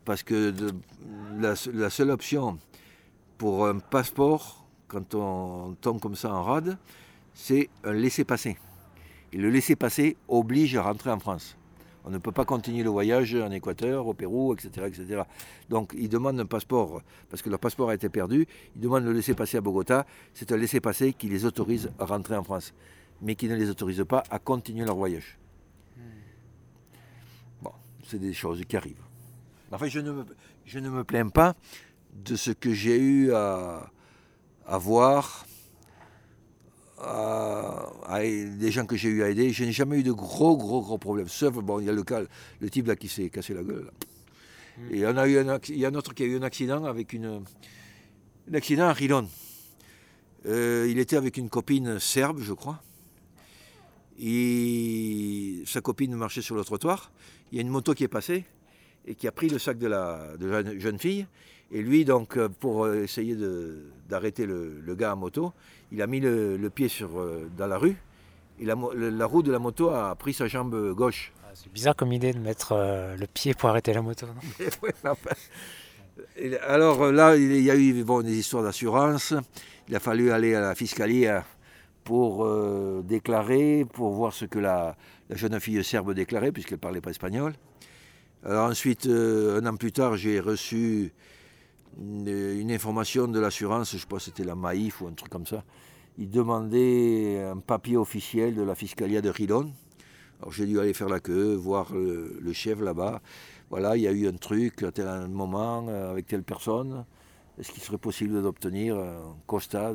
[0.05, 0.53] Parce que
[1.39, 2.59] la, seule option
[3.39, 6.79] pour un passeport, quand on tombe comme ça en rade,
[7.33, 8.57] c'est un laisser-passer.
[9.33, 11.57] Et le laisser-passer oblige à rentrer en France.
[12.05, 14.87] On ne peut pas continuer le voyage en Équateur, au Pérou, etc.
[14.87, 15.23] etc.
[15.71, 19.13] Donc ils demandent un passeport, parce que leur passeport a été perdu, ils demandent le
[19.13, 20.05] laisser-passer à Bogota.
[20.35, 22.75] C'est un laisser-passer qui les autorise à rentrer en France,
[23.25, 25.39] mais qui ne les autorise pas à continuer leur voyage.
[27.63, 27.73] Bon,
[28.07, 29.03] c'est des choses qui arrivent.
[29.73, 30.25] Enfin, je ne, me,
[30.67, 31.57] je ne me plains pas
[32.13, 33.91] de ce que j'ai eu à,
[34.67, 35.47] voir,
[36.99, 39.51] à, des gens que j'ai eu à aider.
[39.51, 41.29] Je n'ai jamais eu de gros, gros, gros problèmes.
[41.29, 42.23] Sauf, bon, il y a le cas,
[42.61, 43.91] le type là qui s'est cassé la gueule.
[44.77, 44.95] Hmm.
[44.95, 46.85] Et on a eu un, il y a un autre qui a eu un accident
[46.85, 47.43] avec une,
[48.51, 49.27] un accident à Rilon.
[50.47, 52.83] Euh, il était avec une copine serbe, je crois.
[54.21, 57.11] Et sa copine marchait sur le trottoir.
[57.51, 58.45] Il y a une moto qui est passée
[59.07, 60.21] et qui a pris le sac de la,
[60.79, 61.27] jeune fille.
[61.73, 63.37] Et lui, donc, euh, pour euh, essayer
[64.09, 65.53] d'arrêter le, gars à moto,
[65.91, 67.97] il a mis le, pied sur, euh, dans la rue
[68.61, 71.33] et la, roue de la moto a pris sa jambe gauche.
[71.43, 72.75] Ah, c'est bizarre comme idée de mettre
[73.19, 74.27] le pied pour arrêter la moto.
[76.63, 79.35] alors là, il y a eu bon, des histoires d'assurance.
[79.89, 81.27] Il a fallu aller à la fiscalie
[82.05, 82.47] pour
[83.03, 84.97] déclarer, pour voir ce que la,
[85.31, 87.55] jeune fille serbe déclarait, puisqu'elle ne parlait pas espagnol.
[88.47, 91.15] Alors ensuite, euh, un an plus tard, j'ai reçu
[91.99, 95.65] une, information de l'assurance, je sais pas c'était la Maïf ou un truc comme ça.
[96.19, 99.73] Ils demandaient un papier officiel de la Fiscalia de Rilon.
[100.41, 103.23] Alors j'ai dû aller faire la queue, voir le, chef là-bas.
[103.71, 107.07] voilà, il y a eu un truc à tel moment euh, avec telle personne.
[107.59, 109.95] Est-ce qu'il serait possible d'obtenir un constat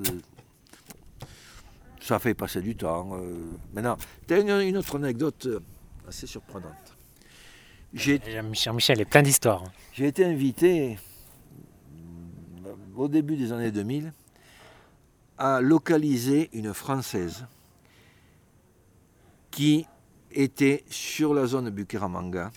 [2.09, 3.11] Ça fait passer du temps.
[3.13, 3.35] Euh.
[3.71, 3.95] Maintenant,
[4.27, 5.59] tu as une, autre anecdote euh,
[6.07, 6.97] assez surprenante.
[7.93, 9.63] Jean-Michel est plein d'histoires.
[9.93, 10.97] J'ai été invité
[12.95, 14.11] au début des années 2000
[15.37, 17.45] à localiser une Française
[19.51, 19.85] qui
[20.31, 22.51] était sur la zone Bukiramanga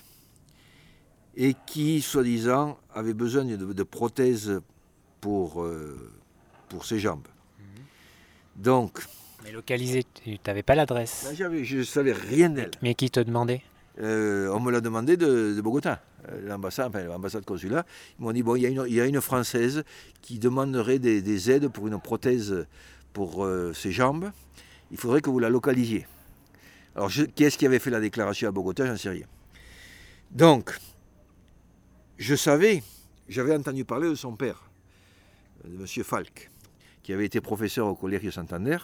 [1.35, 4.61] et qui, soi-disant, avait besoin de, prothèses
[5.21, 6.11] pour, euh,
[6.69, 7.27] pour ses jambes.
[7.59, 7.83] Mhm.
[8.55, 9.03] Donc.
[9.43, 12.71] Mais localisé, tu n'avais pas l'adresse ben, Je ne savais rien d'elle.
[12.81, 13.61] Mais qui te demandait?
[13.99, 17.85] Euh, On me l'a demandé de, Bogota, euh, l'ambassade, enfin, l'ambassade consulat.
[18.19, 19.83] Ils m'ont dit bon, il y, a une, Française
[20.21, 22.65] qui demanderait des, aides pour une prothèse
[23.11, 24.31] pour ses jambes.
[24.91, 26.07] Il faudrait que vous la localisiez.
[26.95, 28.85] Alors, qui est-ce qui avait fait la déclaration à Bogota?
[28.85, 29.25] J'en sais rien.
[30.31, 30.75] Donc,
[32.17, 32.83] je savais,
[33.27, 34.69] j'avais entendu parler de son père,
[35.65, 36.03] de M.
[36.03, 36.49] Falk,
[37.01, 38.77] qui avait été professeur au Collège Santander,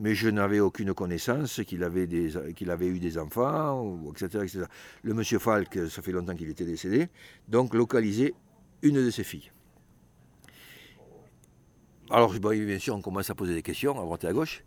[0.00, 2.08] mais je n'avais aucune connaissance qu'il avait,
[2.68, 4.64] avait eu des enfants, etc., etc.
[5.02, 5.22] Le M.
[5.22, 7.08] Falk, ça fait longtemps qu'il était décédé,
[7.48, 8.34] donc localisé
[8.82, 9.52] une de ses filles.
[12.10, 14.64] Alors, bien sûr, on commence à poser des questions à droite et à gauche.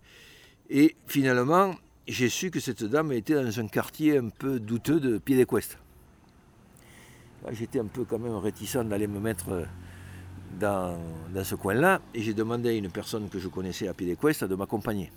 [0.70, 1.76] Et finalement,
[2.08, 5.78] j'ai su que cette dame était dans un quartier un peu douteux de Piedecuesta.
[7.52, 9.66] J'étais un peu quand même réticent d'aller me mettre euh,
[10.60, 14.56] dans, ce coin-là et j'ai demandé à une personne que je connaissais à Piedecuesta de
[14.56, 15.12] m'accompagner.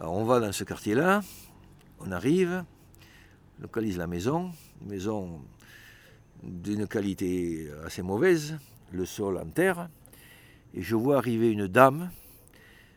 [0.00, 1.20] On va dans ce quartier-là,
[2.00, 2.64] on arrive,
[3.60, 4.50] localise la maison,
[4.82, 5.40] une maison
[6.42, 8.58] d'une qualité assez mauvaise,
[8.90, 9.88] le sol en terre,
[10.74, 12.10] et je vois arriver une dame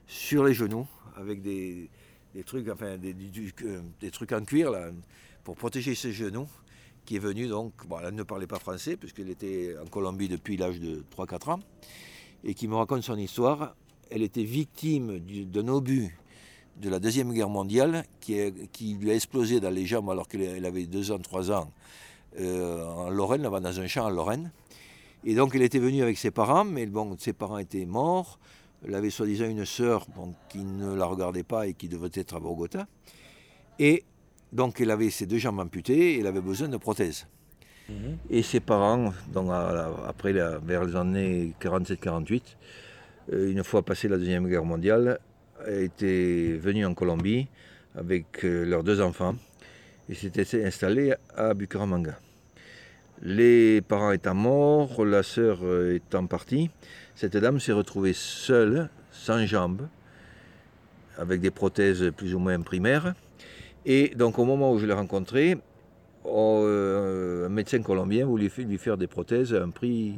[0.07, 1.91] sur les genoux avec des,
[2.47, 4.71] trucs, enfin, des, trucs en cuir
[5.43, 6.47] pour protéger ses genoux,
[7.05, 10.79] qui est venue donc, elle ne parlait pas français puisqu'elle était en Colombie depuis l'âge
[10.79, 11.59] de 3-4 ans,
[12.43, 13.75] et qui me raconte son histoire.
[14.09, 16.17] Elle était victime d'un obus
[16.81, 18.37] de la Deuxième Guerre mondiale qui,
[18.71, 21.71] qui, lui a explosé dans les jambes alors qu'elle avait 2 ans, 3 ans
[22.39, 24.51] euh, en Lorraine, là dans un champ en Lorraine.
[25.25, 28.39] Et donc elle était venue avec ses parents, mais bon, ses parents étaient morts.
[28.87, 30.05] Elle avait soi-disant une sœur
[30.49, 32.87] qui ne la regardait pas et qui devait être à Bogota.
[33.79, 34.03] Et
[34.53, 37.27] donc elle avait ses deux jambes amputées et elle avait besoin de prothèses.
[37.89, 38.17] Mhm.
[38.29, 39.49] Et ses parents, donc
[40.05, 42.41] après vers les années 47-48,
[43.33, 45.19] euh, une fois passé la Deuxième Guerre mondiale,
[45.65, 47.47] étaient venus en Colombie
[47.97, 49.35] avec euh, leurs deux enfants
[50.09, 52.19] et s'étaient installés à Bucaramanga.
[53.21, 56.69] Les parents étant morts, la sœur euh, étant partie,
[57.15, 59.87] cette dame s'est retrouvée seule, sans jambes,
[61.17, 63.15] avec des prothèses plus ou moins primaires.
[63.85, 65.57] Et donc au moment où je l'ai rencontrée,
[66.23, 70.15] oh, euh, un médecin colombien voulait lui faire des prothèses à un prix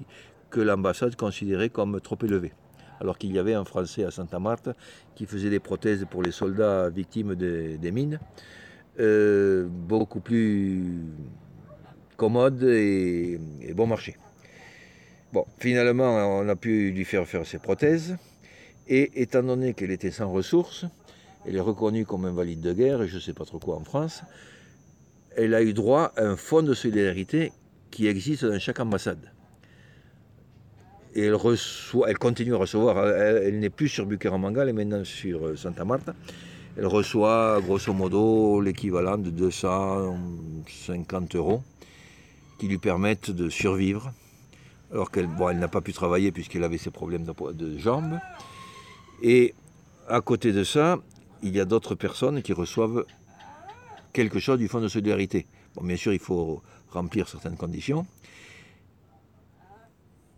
[0.49, 2.51] que l'ambassade considérait comme trop élevé.
[2.99, 4.75] Alors qu'il y avait un Français à Santa Marta
[5.15, 8.19] qui faisait des prothèses pour les soldats victimes des mines,
[8.99, 10.83] euh, beaucoup plus
[12.17, 13.39] commodes et
[13.73, 14.17] bon marché.
[15.31, 18.17] Bon, finalement, on a pu lui faire faire ses prothèses.
[18.87, 20.85] Et étant donné qu'elle était sans ressources,
[21.45, 23.83] elle est reconnue comme invalide de guerre, et je ne sais pas trop quoi en
[23.83, 24.23] France,
[25.37, 27.51] elle a eu droit à un fonds de solidarité
[27.91, 29.31] qui existe dans chaque ambassade.
[31.15, 31.35] Elle,
[32.07, 35.85] elle continue à recevoir, elle, n'est plus sur Bucaramanga, elle est maintenant sur euh, Santa
[35.85, 36.13] Marta.
[36.77, 41.63] Elle reçoit grosso modo l'équivalent de 250 euros
[42.59, 44.13] qui lui permettent de survivre
[44.91, 48.19] alors qu'elle n'a pas pu travailler puisqu'elle avait ses problèmes de, jambes.
[49.21, 49.53] Et
[50.07, 50.97] à côté de ça,
[51.43, 53.05] il y a d'autres personnes qui reçoivent
[54.13, 55.45] quelque chose du Fonds de solidarité.
[55.75, 58.05] Bon, bien sûr, il faut remplir certaines conditions.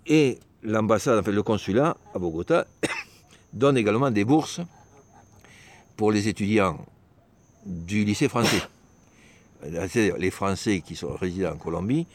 [0.07, 2.65] Et l'ambassade, enfin le consulat à Bogota,
[3.53, 4.61] donne également des bourses
[5.95, 6.83] pour les étudiants
[7.65, 8.61] du lycée français.
[9.63, 12.07] C'est-à-dire les Français qui sont résidents en Colombie,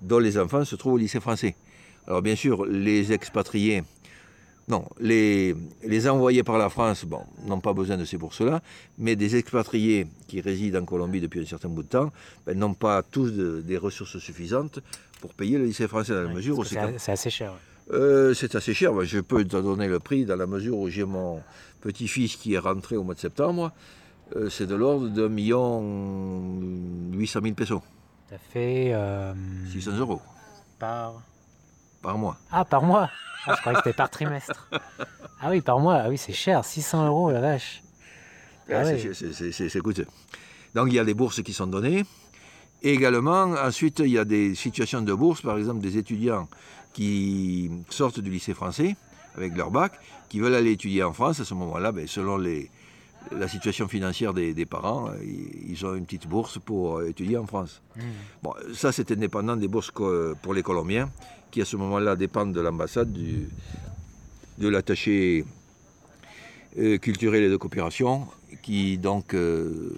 [0.00, 1.56] dont les enfants se trouvent au lycée français.
[2.06, 3.82] Alors bien sûr, les expatriés,
[4.68, 8.62] non, les, les envoyés par la France, bon, n'ont pas besoin de ces bourses-là,
[8.98, 12.12] mais des expatriés qui résident en Colombie depuis un certain bout de temps
[12.46, 14.78] ben, n'ont pas tous des ressources suffisantes
[15.20, 16.78] pour payer le lycée français dans la mesure où c'est...
[16.98, 17.54] C'est assez cher.
[17.90, 21.04] Euh, c'est assez cher, je peux te donner le prix dans la mesure où j'ai
[21.04, 21.42] mon
[21.80, 23.72] petit-fils qui est rentré au mois de septembre,
[24.36, 25.82] euh, c'est de l'ordre million
[27.12, 27.82] huit cent mille pesos.
[28.30, 28.94] Ça fait...
[29.72, 30.22] 600 euh, euros.
[30.78, 31.20] Par
[32.02, 32.36] par mois.
[32.50, 33.08] Ah, par mois
[33.46, 34.68] ah, Je croyais que c'était par trimestre.
[35.40, 36.02] Ah oui, par mois.
[36.04, 36.64] Ah oui, c'est cher.
[36.64, 37.82] 600 euros, la vache.
[38.70, 40.06] Ah, c'est coûteux.
[40.74, 42.04] Donc il y a des bourses qui sont données.
[42.82, 46.48] Et également, ensuite, il y a des situations de bourse, par exemple des étudiants
[46.92, 48.96] qui sortent du lycée français
[49.36, 49.92] avec leur bac,
[50.28, 51.40] qui veulent aller étudier en France.
[51.40, 52.70] À ce moment-là, ben, selon les,
[53.30, 57.82] la situation financière des, parents, ils ont une petite bourse pour étudier en France.
[57.96, 58.00] Mmh.
[58.42, 61.10] Bon, ça, c'est indépendant des bourses pour les Colombiens,
[61.50, 65.44] qui à ce moment-là dépendent de l'ambassade, de l'attaché
[66.78, 68.26] euh, culturel et de coopération,
[68.62, 69.94] qui donc euh,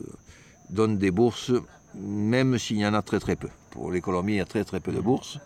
[0.70, 1.52] donne des bourses,
[1.94, 3.48] même s'il y en a très très peu.
[3.70, 5.38] Pour les Colombiens, il y a très très peu de bourses.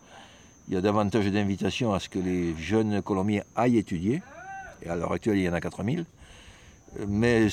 [0.68, 4.22] Il y a davantage d'invitations à ce que les jeunes Colombiens aillent étudier.
[4.82, 6.06] Et à l'heure actuelle, il y en a 4000.
[7.06, 7.48] Mais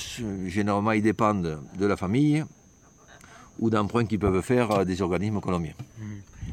[0.46, 2.44] généralement, ils dépendent de la famille
[3.58, 5.74] ou d'emprunts qu'ils peuvent faire à des organismes colombiens.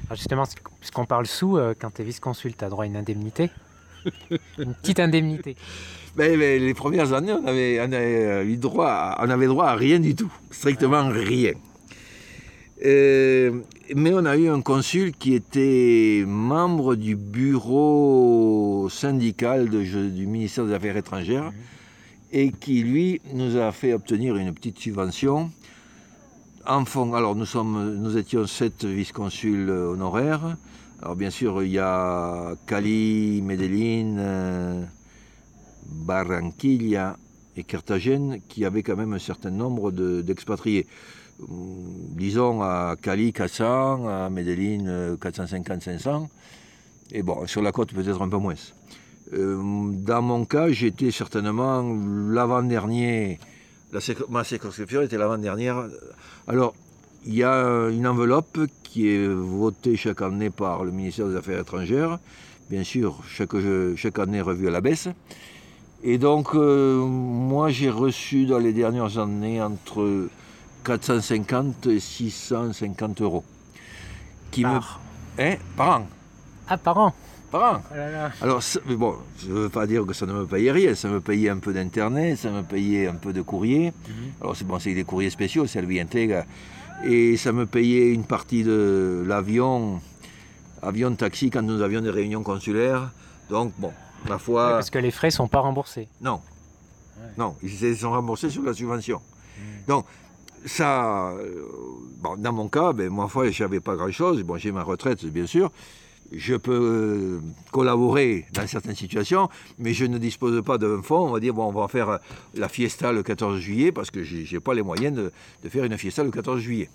[0.08, 0.43] Alors justement,
[0.79, 3.49] puisqu'on parle sous, euh, quand tu es vice-consul, tu as droit à une indemnité
[4.58, 5.56] Une petite indemnité
[6.15, 9.99] mais, Les premières années, on avait, on avait, eu droit on avait droit à rien
[9.99, 11.53] du tout, strictement rien.
[12.86, 13.62] Euh,
[13.95, 20.73] mais on a eu un consul qui était membre du bureau syndical du ministère des
[20.73, 21.53] Affaires étrangères mhm.
[22.34, 25.52] Et qui, lui, nous a fait obtenir une petite subvention.
[26.65, 30.58] En fond, alors nous, sommes, nous étions sept vice-consuls honoraires.
[31.02, 34.84] Alors bien sûr, il y a Cali, Medellín, euh,
[35.86, 37.17] Barranquilla
[37.56, 40.88] et Carthagène qui avaient quand même un certain nombre d'expatriés.
[41.39, 46.26] Hum, disons à Cali 400, à Medellín 450-500, euh,
[47.12, 48.56] et bon, sur la côte peut-être un peu moins.
[49.31, 51.81] Euh, dans mon cas, j'étais certainement
[52.29, 53.39] l'avant-dernier,
[54.29, 55.88] ma circonscription était l'avant-dernière.
[56.47, 56.73] Alors,
[57.25, 61.59] il y a une enveloppe qui est votée chaque année par le ministère des Affaires
[61.59, 62.19] étrangères,
[62.69, 63.55] bien sûr, chaque,
[63.95, 65.07] chaque année revue à la baisse.
[66.03, 70.27] Et donc, euh, moi, j'ai reçu dans les dernières années entre
[70.83, 73.45] 450 et 650 euros.
[74.51, 74.99] Qui par.
[75.38, 75.43] Me...
[75.43, 75.55] Hein?
[75.77, 76.07] Par an.
[76.67, 77.13] Ah, par an
[77.54, 77.82] Par an.
[77.92, 78.63] Oh Alors,
[78.98, 81.50] bon, je ne veux pas dire que ça ne me payait rien, ça me payait
[81.50, 83.94] un peu d'internet, ça me payait un peu de courrier.
[84.08, 84.13] Mhm.
[84.42, 86.46] Alors, c'est bon, c'est des courriers spéciaux, c'est le Intègre.
[87.06, 90.02] Et ça me payait une partie de l'avion,
[90.82, 93.12] avion-taxi, quand nous avions des réunions consulaires.
[93.52, 93.94] Donc, bon,
[94.28, 94.72] ma foi.
[94.72, 96.08] parce que les frais ne sont pas remboursés.
[96.22, 96.42] Non.
[97.38, 99.22] Non, ils sont remboursés sur la subvention.
[99.60, 99.62] Hmm.
[99.88, 100.06] Donc,
[100.66, 101.68] ça, euh,
[102.18, 104.42] bon, dans mon cas, ben, ma foi, je n'avais pas grand-chose.
[104.42, 105.72] Bon, j'ai ma retraite, bien sûr.
[106.36, 107.39] Je peux euh,
[107.72, 111.28] collaborer dans certaines situations, mais je ne dispose pas d'un fonds.
[111.28, 112.19] On va dire, bon, on va faire
[112.56, 115.98] la fiesta le 14 juillet, parce que je n'ai pas les moyens de, faire une
[115.98, 116.89] fiesta le 14 juillet.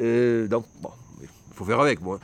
[0.00, 0.90] Euh, donc, bon,
[1.22, 2.00] il faut faire avec.
[2.00, 2.18] Bon,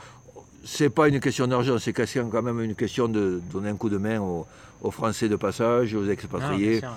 [0.63, 3.97] c'est pas une question d'argent, c'est quand même une question de donner un coup de
[3.97, 4.45] main aux,
[4.91, 6.81] Français de passage, aux expatriés.
[6.83, 6.93] Ah,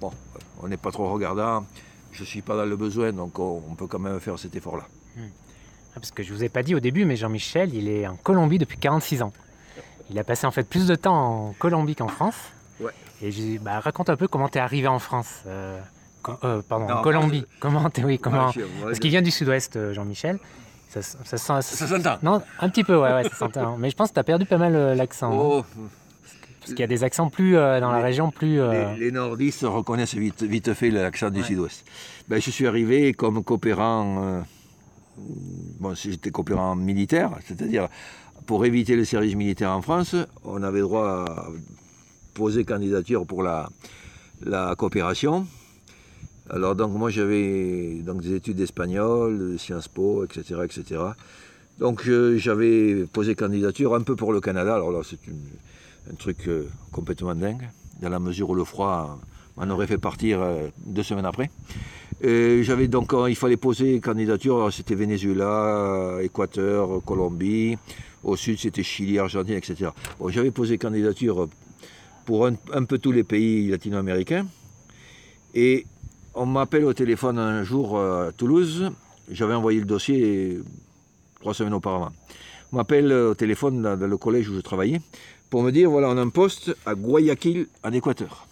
[0.00, 0.10] bon,
[0.62, 1.64] on n'est pas trop regardant
[2.14, 4.86] je ne suis pas dans le besoin, donc on, peut quand même faire cet effort-là.
[5.16, 5.28] Hmm.
[5.96, 8.06] Ah, parce que je ne vous ai pas dit au début, mais Jean-Michel, il est
[8.06, 9.32] en Colombie depuis 46 ans.
[10.10, 12.36] Il a passé en fait plus de temps en Colombie qu'en France.
[12.80, 12.92] Ouais.
[13.22, 15.42] Et je, bah, raconte un peu comment tu es arrivé en France.
[15.46, 15.80] Euh,
[16.42, 17.46] euh, pardon, en Colombie.
[17.60, 18.50] Comment es, oui, comment
[18.82, 20.38] Parce qu'il vient du sud-ouest, euh, Jean-Michel.
[20.88, 23.76] Ça, ça, s'entend Non, un petit peu, ouais, ouais ça s'entend.
[23.76, 25.32] Mais je pense que tu as perdu pas mal l'accent.
[25.32, 25.36] Hein.
[25.36, 25.64] Oh,
[26.64, 28.58] parce qu'il y a des accents plus euh, dans la région plus.
[28.58, 31.84] Euh, les, nordistes reconnaissent vite, vite fait l'accent du sud-ouest.
[32.26, 34.42] Ben, je suis arrivé comme coopérant.
[35.18, 35.22] Euh,
[35.80, 37.88] bon, j'étais coopérant militaire, c'est-à-dire
[38.46, 41.46] pour éviter le service militaire en France, on avait droit à
[42.34, 43.68] poser candidature pour la,
[44.42, 45.46] la coopération.
[46.50, 51.00] Alors donc moi j'avais donc des études d'espagnol, de Sciences Po, etc., etc.
[51.78, 54.74] Donc j'avais posé candidature un peu pour le Canada.
[54.74, 55.18] Alors là c'est
[56.10, 57.66] un truc euh, complètement dingue,
[58.02, 59.18] dans la mesure où le froid
[59.56, 61.50] m'en aurait fait partir euh, deux semaines après.
[62.22, 67.76] J'avais donc, euh, il fallait poser candidature, c'était Venezuela, Équateur, Colombie,
[68.22, 69.90] au sud c'était Chili, Argentine, etc.
[70.28, 71.48] J'avais posé candidature
[72.24, 74.46] pour un, un, peu tous les pays latino-américains,
[75.54, 75.84] et
[76.34, 78.90] on m'appelle au téléphone un jour à Toulouse,
[79.30, 80.58] j'avais envoyé le dossier
[81.40, 82.12] trois semaines auparavant.
[82.72, 85.00] On m'appelle au téléphone dans le collège où je travaillais
[85.50, 88.48] pour me dire voilà, on a un poste à Guayaquil, en Équateur.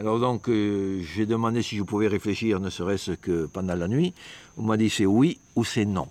[0.00, 4.14] Alors donc, euh, j'ai demandé si je pouvais réfléchir, ne serait-ce que pendant la nuit.
[4.56, 6.08] On m'a dit c'est oui ou c'est non.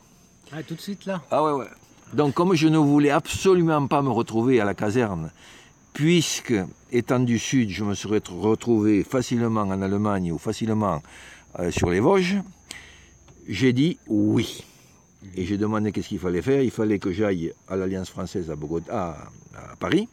[0.51, 1.69] Ah, tout de suite là Ah ouais, ouais.
[2.13, 5.31] Donc, comme je ne voulais absolument pas me retrouver à la caserne,
[5.93, 6.53] puisque,
[6.91, 11.01] étant du Sud, je me serais retrouvé facilement en Allemagne ou facilement
[11.57, 12.37] euh, sur les Vosges,
[13.47, 14.63] j'ai dit oui.
[15.35, 16.61] Et j'ai demandé qu'est-ce qu'il fallait faire.
[16.61, 19.17] Il fallait que j'aille à l'Alliance française à, Bogota,
[19.55, 20.07] à, Paris.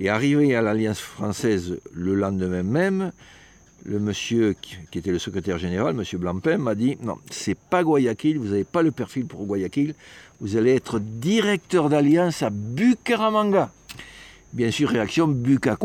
[0.00, 3.10] Et arrivé à l'Alliance française le lendemain même,
[3.84, 8.38] le monsieur qui, était le secrétaire général, monsieur Blampin, m'a dit non, c'est pas Guayaquil,
[8.38, 9.94] vous n'avez pas le perfil pour Guayaquil,
[10.40, 13.70] vous allez être directeur d'alliance à Bucaramanga.
[14.52, 15.76] Bien sûr, réaction Buca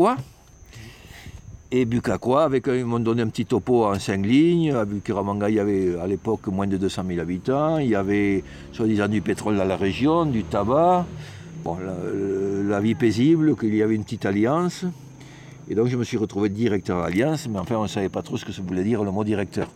[1.76, 4.72] et Bucaquois, avec, ils m'ont donné un petit topo en cinq lignes.
[4.72, 7.78] À Bucaramanga, il y avait à l'époque moins de 200 000 habitants.
[7.78, 11.04] Il y avait soi-disant du pétrole dans la région, du tabac,
[11.64, 11.78] bon,
[12.68, 14.84] la, vie paisible, qu'il y avait une petite alliance.
[15.68, 18.36] Et donc je me suis retrouvé directeur d'alliance, mais enfin on ne savait pas trop
[18.36, 19.70] ce que ça voulait dire le mot directeur.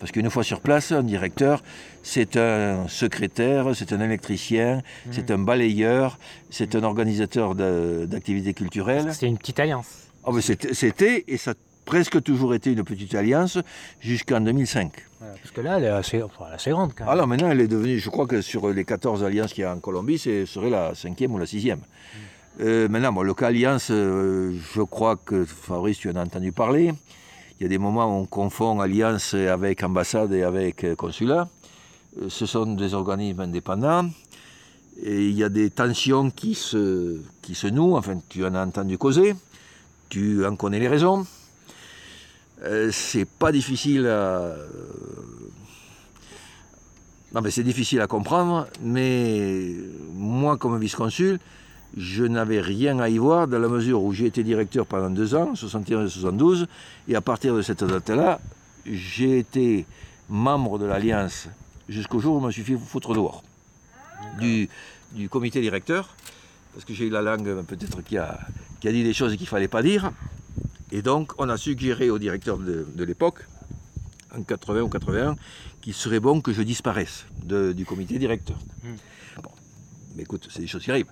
[0.00, 1.62] Parce qu'une fois sur place, un directeur,
[2.02, 5.10] c'est un secrétaire, c'est un électricien, mmh.
[5.12, 6.18] c'est un balayeur,
[6.50, 9.12] c'est un organisateur d'activités culturelles.
[9.12, 10.08] C'est une petite alliance.
[10.26, 11.54] Ah, c'était, et ça
[11.84, 13.58] presque toujours été une petite alliance
[14.00, 14.92] jusqu'en 2005.
[15.20, 16.18] parce que là, elle est assez,
[16.70, 17.12] grande quand même.
[17.12, 19.72] Alors maintenant, elle est devenue, je crois que sur les 14 alliances qu'il y a
[19.72, 21.78] en Colombie, ce serait la cinquième ou la sixième.
[21.78, 22.60] Mm.
[22.60, 26.52] Euh, maintenant, bon, le cas alliance, euh, je crois que Fabrice, tu en as entendu
[26.52, 26.92] parler.
[27.58, 31.48] Il y a des moments où on confond alliance avec ambassade et avec euh, consulat.
[32.28, 34.08] ce sont des organismes indépendants.
[35.02, 38.64] Et il y a des tensions qui se, qui se nouent, enfin tu en as
[38.64, 39.34] entendu causer
[40.14, 41.26] tu en connais les raisons.
[42.64, 44.54] Euh, c'est pas difficile à.
[47.34, 49.74] Non, mais c'est difficile à comprendre, mais
[50.12, 51.40] moi, comme vice-consul,
[51.96, 55.34] je n'avais rien à y voir dans la mesure où j'ai été directeur pendant deux
[55.34, 56.68] ans, 61 et 72,
[57.08, 58.40] et à partir de cette date-là,
[58.86, 59.84] j'ai été
[60.28, 61.48] membre de l'Alliance
[61.88, 63.42] jusqu'au jour où je me suis fait foutre dehors
[64.38, 64.68] du,
[65.12, 66.14] du comité directeur,
[66.72, 68.38] parce que j'ai eu la langue peut-être qui a,
[68.80, 70.12] qui a dit des choses qu'il ne fallait pas dire.
[70.94, 73.48] Et donc, on a suggéré au directeur de, l'époque,
[74.32, 75.34] en 80 ou 81,
[75.80, 78.56] qu'il serait bon que je disparaisse du comité directeur.
[78.84, 79.42] Hmm.
[79.42, 79.50] Bon,
[80.14, 81.10] mais écoute, c'est des choses qui arrivent.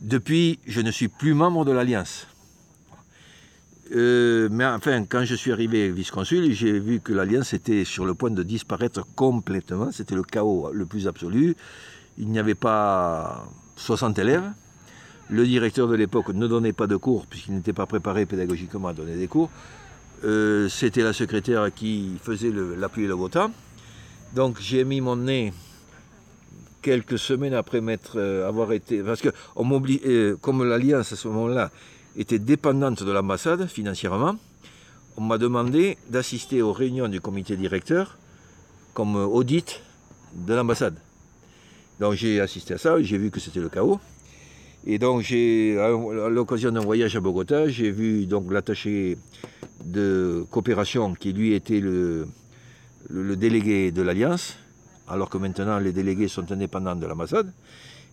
[0.00, 2.28] Depuis, je ne suis plus membre de l'Alliance.
[3.90, 8.14] Euh, mais enfin, quand je suis arrivé vice-consul, j'ai vu que l'Alliance était sur le
[8.14, 9.90] point de disparaître complètement.
[9.90, 11.56] C'était le chaos le plus absolu.
[12.18, 14.48] Il n'y avait pas 60 élèves.
[15.30, 18.94] Le directeur de l'époque ne donnait pas de cours puisqu'il n'était pas préparé pédagogiquement à
[18.94, 19.50] donner des cours.
[20.24, 23.28] Euh, c'était la secrétaire qui faisait l'appui et le beau
[24.34, 25.52] Donc j'ai mis mon nez
[26.80, 31.70] quelques semaines après m'être euh, avoir été parce que euh, comme l'alliance à ce moment-là
[32.16, 34.36] était dépendante de l'ambassade financièrement,
[35.18, 38.16] on m'a demandé d'assister aux réunions du comité directeur
[38.94, 39.82] comme audit
[40.34, 40.96] de l'ambassade.
[42.00, 44.00] Donc j'ai assisté à ça, j'ai vu que c'était le chaos.
[44.90, 45.90] Et donc, j'ai, à
[46.30, 49.18] l'occasion d'un voyage à Bogota, j'ai vu donc l'attaché
[49.84, 52.26] de coopération qui lui était le,
[53.10, 54.56] le, délégué de l'Alliance,
[55.06, 57.52] alors que maintenant les délégués sont indépendants de l'ambassade.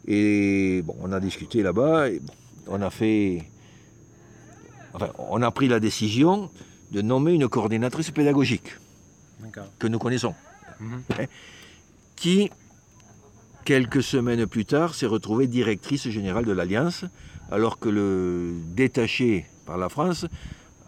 [0.05, 2.21] Et bon, on a discuté là-bas, et
[2.67, 3.43] on a fait.
[4.93, 6.49] Enfin, on a pris la décision
[6.91, 8.75] de nommer une coordinatrice pédagogique
[9.79, 10.35] que nous connaissons,
[10.81, 11.03] mhm.
[11.19, 11.25] hein,
[12.17, 12.51] qui
[13.65, 17.03] quelques semaines plus tard, s'est retrouvée directrice générale de l'Alliance,
[17.51, 20.27] alors que le détaché par la France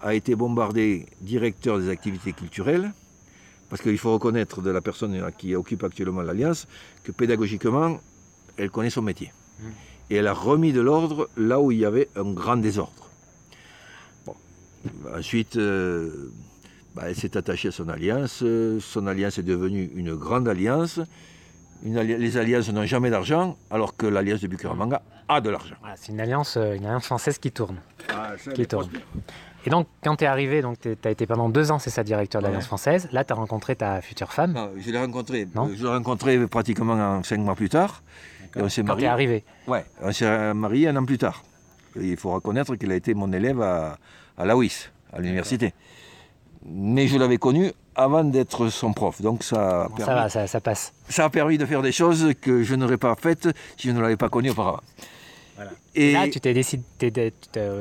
[0.01, 2.93] a été bombardé directeur des activités culturelles,
[3.69, 6.67] parce qu'il faut reconnaître de la personne qui occupe actuellement l'Alliance
[7.03, 7.99] que pédagogiquement,
[8.55, 9.33] elle connaît son métier.
[9.59, 9.63] Mmh.
[10.11, 13.09] Et elle a remis de l'ordre là où il y avait un grand désordre.
[15.13, 16.31] Ensuite, euh,
[16.95, 18.43] bah, elle s'est attachée à son alliance.
[18.79, 21.01] Son alliance est devenue une grande alliance
[21.83, 25.75] les alliances n'ont jamais d'argent, alors que l'alliance de Bucaramanga a de l'argent.
[25.95, 27.77] c'est une alliance, euh, une alliance française qui tourne.
[28.13, 28.89] Ah, qui tourne.
[29.65, 32.41] Et donc, quand tu es arrivé, tu as été pendant deux ans, c'est ça, directeur
[32.41, 33.09] de l'Alliance française.
[33.11, 34.53] Là, tu as rencontré ta future femme.
[34.53, 35.45] Non, je l'ai rencontrée.
[35.53, 38.01] Non je l'ai rencontrée pratiquement cinq mois plus tard.
[38.55, 41.43] Et on s'est quand tu es arrivé Ouais, on s'est marié un an plus tard.
[41.99, 43.97] il faut reconnaître qu'il a été mon élève à,
[44.37, 45.73] à la UIS, à l'université.
[46.65, 49.21] Mais je l'avais connu avant d'être son prof.
[49.21, 50.93] Donc ça a, permis, ça, passe.
[51.09, 53.99] Ça a permis de faire des choses que je n'aurais pas faites si je ne
[53.99, 54.81] l'avais pas connu auparavant.
[55.95, 56.83] Et là, tu t'es décidé,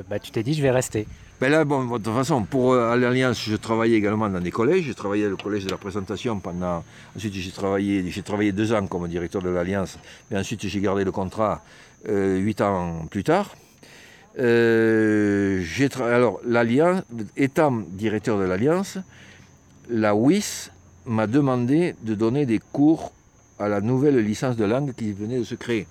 [0.09, 1.07] bah, tu t'es dit, je vais rester.
[1.39, 4.85] Ben là, bon, de toute façon, pour euh, l'Alliance, je travaillais également dans des collèges.
[4.85, 6.83] J'ai travaillé au collège de la présentation pendant.
[7.14, 9.99] Ensuite, j'ai travaillé, j'ai travaillé deux ans comme directeur de l'Alliance.
[10.31, 11.62] Et ensuite, j'ai gardé le contrat
[12.09, 13.55] euh, huit ans plus tard.
[14.39, 15.62] Euh,
[16.01, 17.03] alors, l'Alliance,
[17.37, 18.97] étant directeur de l'Alliance,
[19.89, 20.70] la WIS
[21.05, 23.12] m'a demandé de donner des cours
[23.59, 25.87] à la nouvelle licence de langue qui venait de se créer.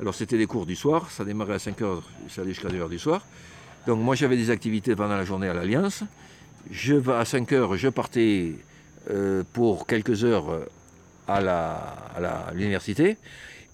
[0.00, 2.98] Alors c'était des cours du soir, ça démarrait à 5h, ça allait jusqu'à 9h du
[2.98, 3.26] soir.
[3.86, 6.04] Donc moi j'avais des activités pendant la journée à l'Alliance.
[6.70, 8.54] Je, à 5h, je partais
[9.10, 10.64] euh, pour quelques heures euh,
[11.28, 13.16] à l'université.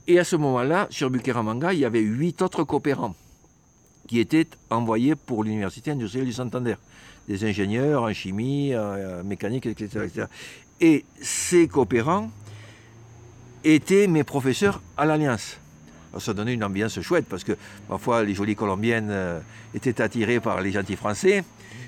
[0.07, 3.15] Et à ce moment-là, sur Bukeramanga, il y avait huit autres coopérants
[4.09, 6.75] qui étaient envoyés pour l'Université industrielle du Santander.
[7.29, 10.27] Des ingénieurs en chimie, en mécanique, etc., etc.
[10.81, 12.31] Et ces coopérants
[13.65, 15.59] étaient mes professeurs à l'Alliance.
[16.19, 17.53] Ça donnait une ambiance chouette parce que
[17.89, 19.41] parfois les jolies colombiennes euh,
[19.75, 21.43] étaient attirées par les gentils français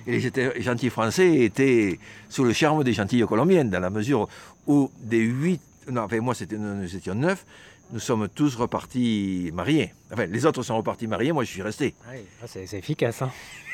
[0.07, 1.99] et les gentils français étaient
[2.31, 4.29] sous le charme des gentilles colombiennes dans la mesure
[4.67, 5.61] où des huit,
[5.91, 7.45] non, enfin moi c'était, nous étions neuf,
[7.93, 9.93] nous sommes tous repartis mariés.
[10.11, 11.95] Enfin, les autres sont repartis mariés, moi je suis resté.
[12.07, 12.13] Ah
[12.43, 13.23] ah, c'est, efficace.
[13.23, 13.31] Hein.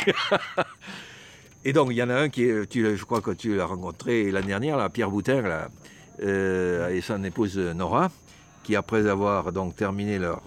[1.65, 3.67] et donc il y en a un qui est, tu, je crois que tu l'as
[3.67, 5.69] rencontré l'année dernière, là, Pierre Boutin, là,
[6.23, 8.11] euh, et son épouse Nora,
[8.63, 10.43] qui après avoir donc terminé leurs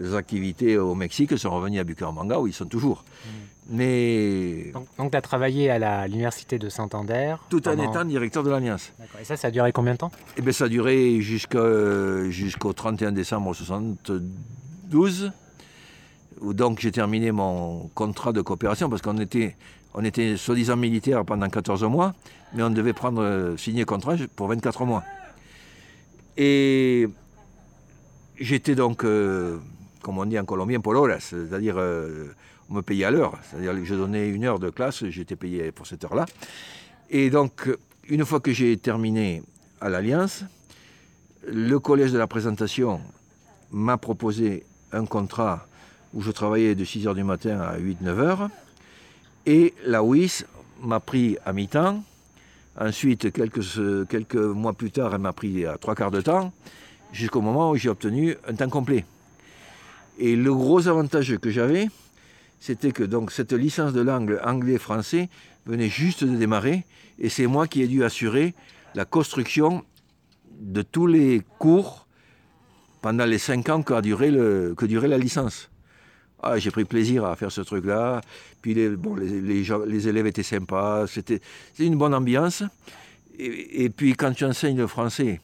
[0.00, 3.04] euh, activités au Mexique sont revenus à Bucaramanga où ils sont toujours.
[3.24, 3.28] Mm.
[3.70, 8.92] Mais donc, tu as travaillé à l'université de Santander tout en étant directeur de l'Alliance.
[9.20, 10.12] Et ça, ça a duré combien de temps?
[10.36, 15.32] Eh bien, ça a duré jusqu'au 31 décembre 1972,
[16.42, 19.56] où donc j'ai terminé mon contrat de coopération parce qu'on était
[19.94, 22.14] on était soi-disant militaire pendant 14 mois,
[22.52, 25.04] mais on devait prendre, euh, signer contrat pour 24 mois.
[26.36, 27.08] Et
[28.38, 29.58] j'étais donc, euh,
[30.02, 32.26] comme on dit en colombien, por horas, c'est-à-dire euh,
[32.68, 33.38] on me payait à l'heure.
[33.48, 36.26] C'est-à-dire je donnais une heure de classe, j'étais payé pour cette heure-là.
[37.08, 37.70] Et donc,
[38.08, 39.42] une fois que j'ai terminé
[39.80, 40.44] à l'Alliance,
[41.46, 43.00] le collège de la présentation
[43.70, 45.66] m'a proposé un contrat
[46.14, 48.48] où je travaillais de 6h du matin à 8-9 h
[49.46, 50.44] et la WIS
[50.80, 52.02] m'a pris à mi-temps.
[52.78, 56.52] Ensuite, quelques, mois plus tard, elle m'a pris à trois quarts de temps,
[57.12, 59.04] jusqu'au moment où j'ai obtenu un temps complet.
[60.18, 61.88] Et le gros avantage que j'avais,
[62.58, 65.28] c'était que donc cette licence de langue anglais-français
[65.66, 66.84] venait juste de démarrer,
[67.18, 68.54] et c'est moi qui ai dû assurer
[68.94, 69.84] la construction
[70.60, 72.06] de tous les cours
[73.02, 75.70] pendant les cinq ans que, que durait la licence.
[76.42, 78.20] Ah, j'ai pris plaisir à faire ce truc-là.
[78.60, 81.06] Puis les, bon, les, les, élèves étaient sympas.
[81.06, 81.40] C'était
[81.78, 82.62] une bonne ambiance.
[83.38, 85.40] Et, puis quand tu enseignes le français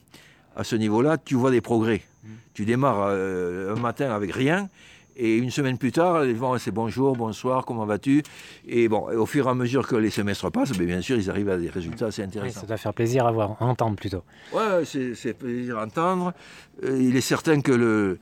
[0.55, 2.03] à ce niveau-là, tu vois des progrès.
[2.23, 2.29] Mmh.
[2.55, 4.69] Tu démarres euh, un matin avec rien.
[5.17, 8.23] Et une semaine plus tard, ils vont c'est bonjour, bonsoir, comment vas-tu?
[8.67, 11.29] Et bon, au fur et à mesure que les semestres passent, ben, bien sûr, ils
[11.29, 12.61] arrivent à des résultats assez intéressants.
[12.61, 14.23] ça doit faire plaisir à voir, à entendre plutôt.
[14.53, 16.33] Ouais, c'est plaisir à entendre.
[16.85, 18.19] Euh, il est certain que le,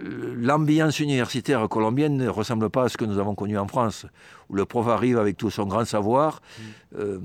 [0.00, 4.06] l'ambiance universitaire colombienne ne ressemble pas à ce que nous avons connu en France,
[4.48, 6.62] où le prof arrive avec tout son grand savoir, mm.
[6.98, 7.18] euh,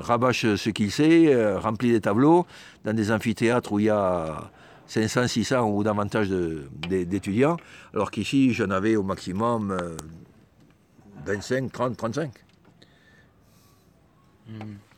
[0.00, 2.46] rabâche ce qu'il sait, euh, remplit des tableaux
[2.84, 4.50] dans des amphithéâtres où il y a
[4.86, 7.56] 500, 600 ou davantage d'étudiants,
[7.92, 9.76] alors qu'ici j'en avais au maximum
[11.24, 12.30] 25, 30, 35.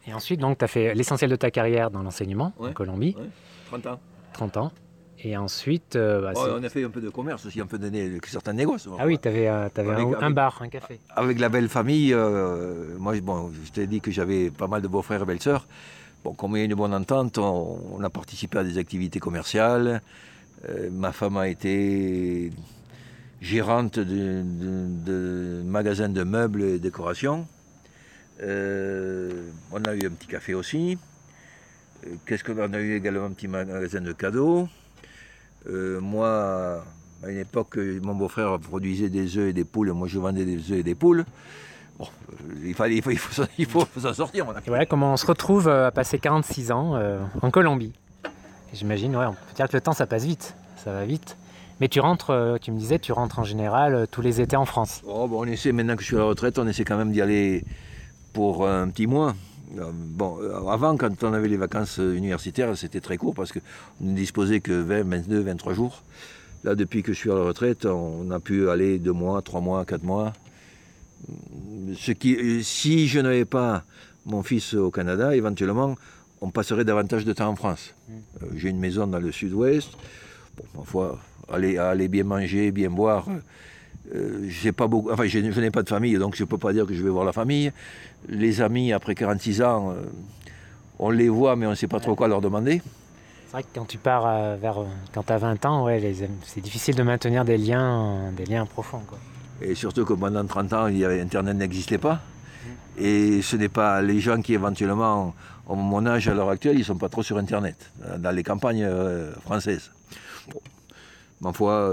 [0.07, 3.17] Et ensuite, donc, tu as fait l'essentiel de ta carrière dans l'enseignement en Colombie.
[3.69, 4.01] 30 ans.
[4.33, 4.73] 30 ans.
[5.23, 5.97] Et ensuite.
[5.97, 7.91] Euh, bah, on a fait un peu de commerce aussi, un peu de
[8.27, 8.89] certains négoces.
[8.99, 9.69] Ah oui, tu avais, euh,
[10.21, 11.01] un, bar, un café.
[11.15, 14.89] Avec la belle famille, euh, moi bon, je t'ai dit que j'avais pas mal de
[14.89, 15.67] beaux-frères et belles-sœurs.
[16.23, 20.03] Bon, comme il y a une bonne entente, on, a participé à des activités commerciales.
[20.91, 22.51] ma femme a été
[23.41, 27.47] gérante de, de, magasins de meubles et décorations.
[28.43, 30.99] on a eu un petit café aussi.
[32.27, 34.69] Qu'est-ce qu'on a eu également un petit magasin de cadeaux.
[35.69, 36.85] Euh, moi,
[37.23, 40.71] à une époque, mon beau-frère produisait des œufs et des poules, moi je vendais des
[40.71, 41.25] œufs et des poules.
[41.99, 44.47] Bon, euh, il, fallait, il faut, il faut, s'en sortir.
[44.67, 47.01] voilà comment on se retrouve euh, à passer 46 ans
[47.43, 47.93] en Colombie.
[48.73, 51.37] J'imagine, ouais, on peut dire que le temps ça passe vite, ça va vite.
[51.81, 55.03] Mais tu rentres, tu me disais, tu rentres en général tous les étés en France.
[55.07, 57.13] Oh, bon, on essaie, maintenant que je suis à la retraite, on essaie quand même
[57.13, 57.65] d'y aller
[58.33, 59.35] pour un petit mois.
[59.79, 63.61] Euh, bon, euh, avant, quand on avait les vacances universitaires, c'était très court parce qu'on
[64.01, 66.03] ne disposait que 20, 22, 23 jours.
[66.65, 69.61] Là, depuis que je suis à la retraite, on a pu aller deux mois, trois
[69.61, 70.33] mois, quatre mois.
[71.97, 73.85] Ce qui, si je n'avais pas
[74.25, 75.97] mon fils au Canada, éventuellement,
[76.41, 77.95] on passerait davantage de temps en France.
[78.09, 78.13] Mmh.
[78.13, 79.91] Euh, j'ai une maison dans le sud-ouest.
[80.75, 83.29] Bon, aller bien manger, bien boire,
[84.15, 86.73] euh, j'ai pas beaucoup, enfin, je, n'ai pas de famille, donc je ne peux pas
[86.73, 87.73] dire que je vais voir la famille.
[88.29, 90.03] Les amis, après 46 ans, euh,
[90.99, 92.83] on les voit, mais on ne sait pas trop quoi leur demander.
[93.47, 94.79] C'est vrai que quand tu pars euh, vers.
[95.13, 99.03] Quand tu as 20 ans, ouais, c'est difficile de maintenir des liens, des liens profonds.
[99.07, 99.19] Quoi.
[99.61, 102.15] Et surtout que pendant 30 ans, il y avait, Internet n'existait pas.
[102.15, 103.03] Mmh.
[103.03, 105.35] Et ce n'est pas les gens qui éventuellement
[105.69, 108.45] ont mon âge à l'heure actuelle, ils ne sont pas trop sur Internet, dans les
[108.45, 108.89] campagnes
[109.45, 109.91] françaises.
[111.41, 111.93] ma foi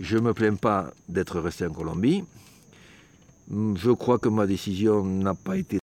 [0.00, 2.24] je ne me plains pas d'être resté en Colombie.
[3.50, 5.78] Je crois que ma décision n'a pas été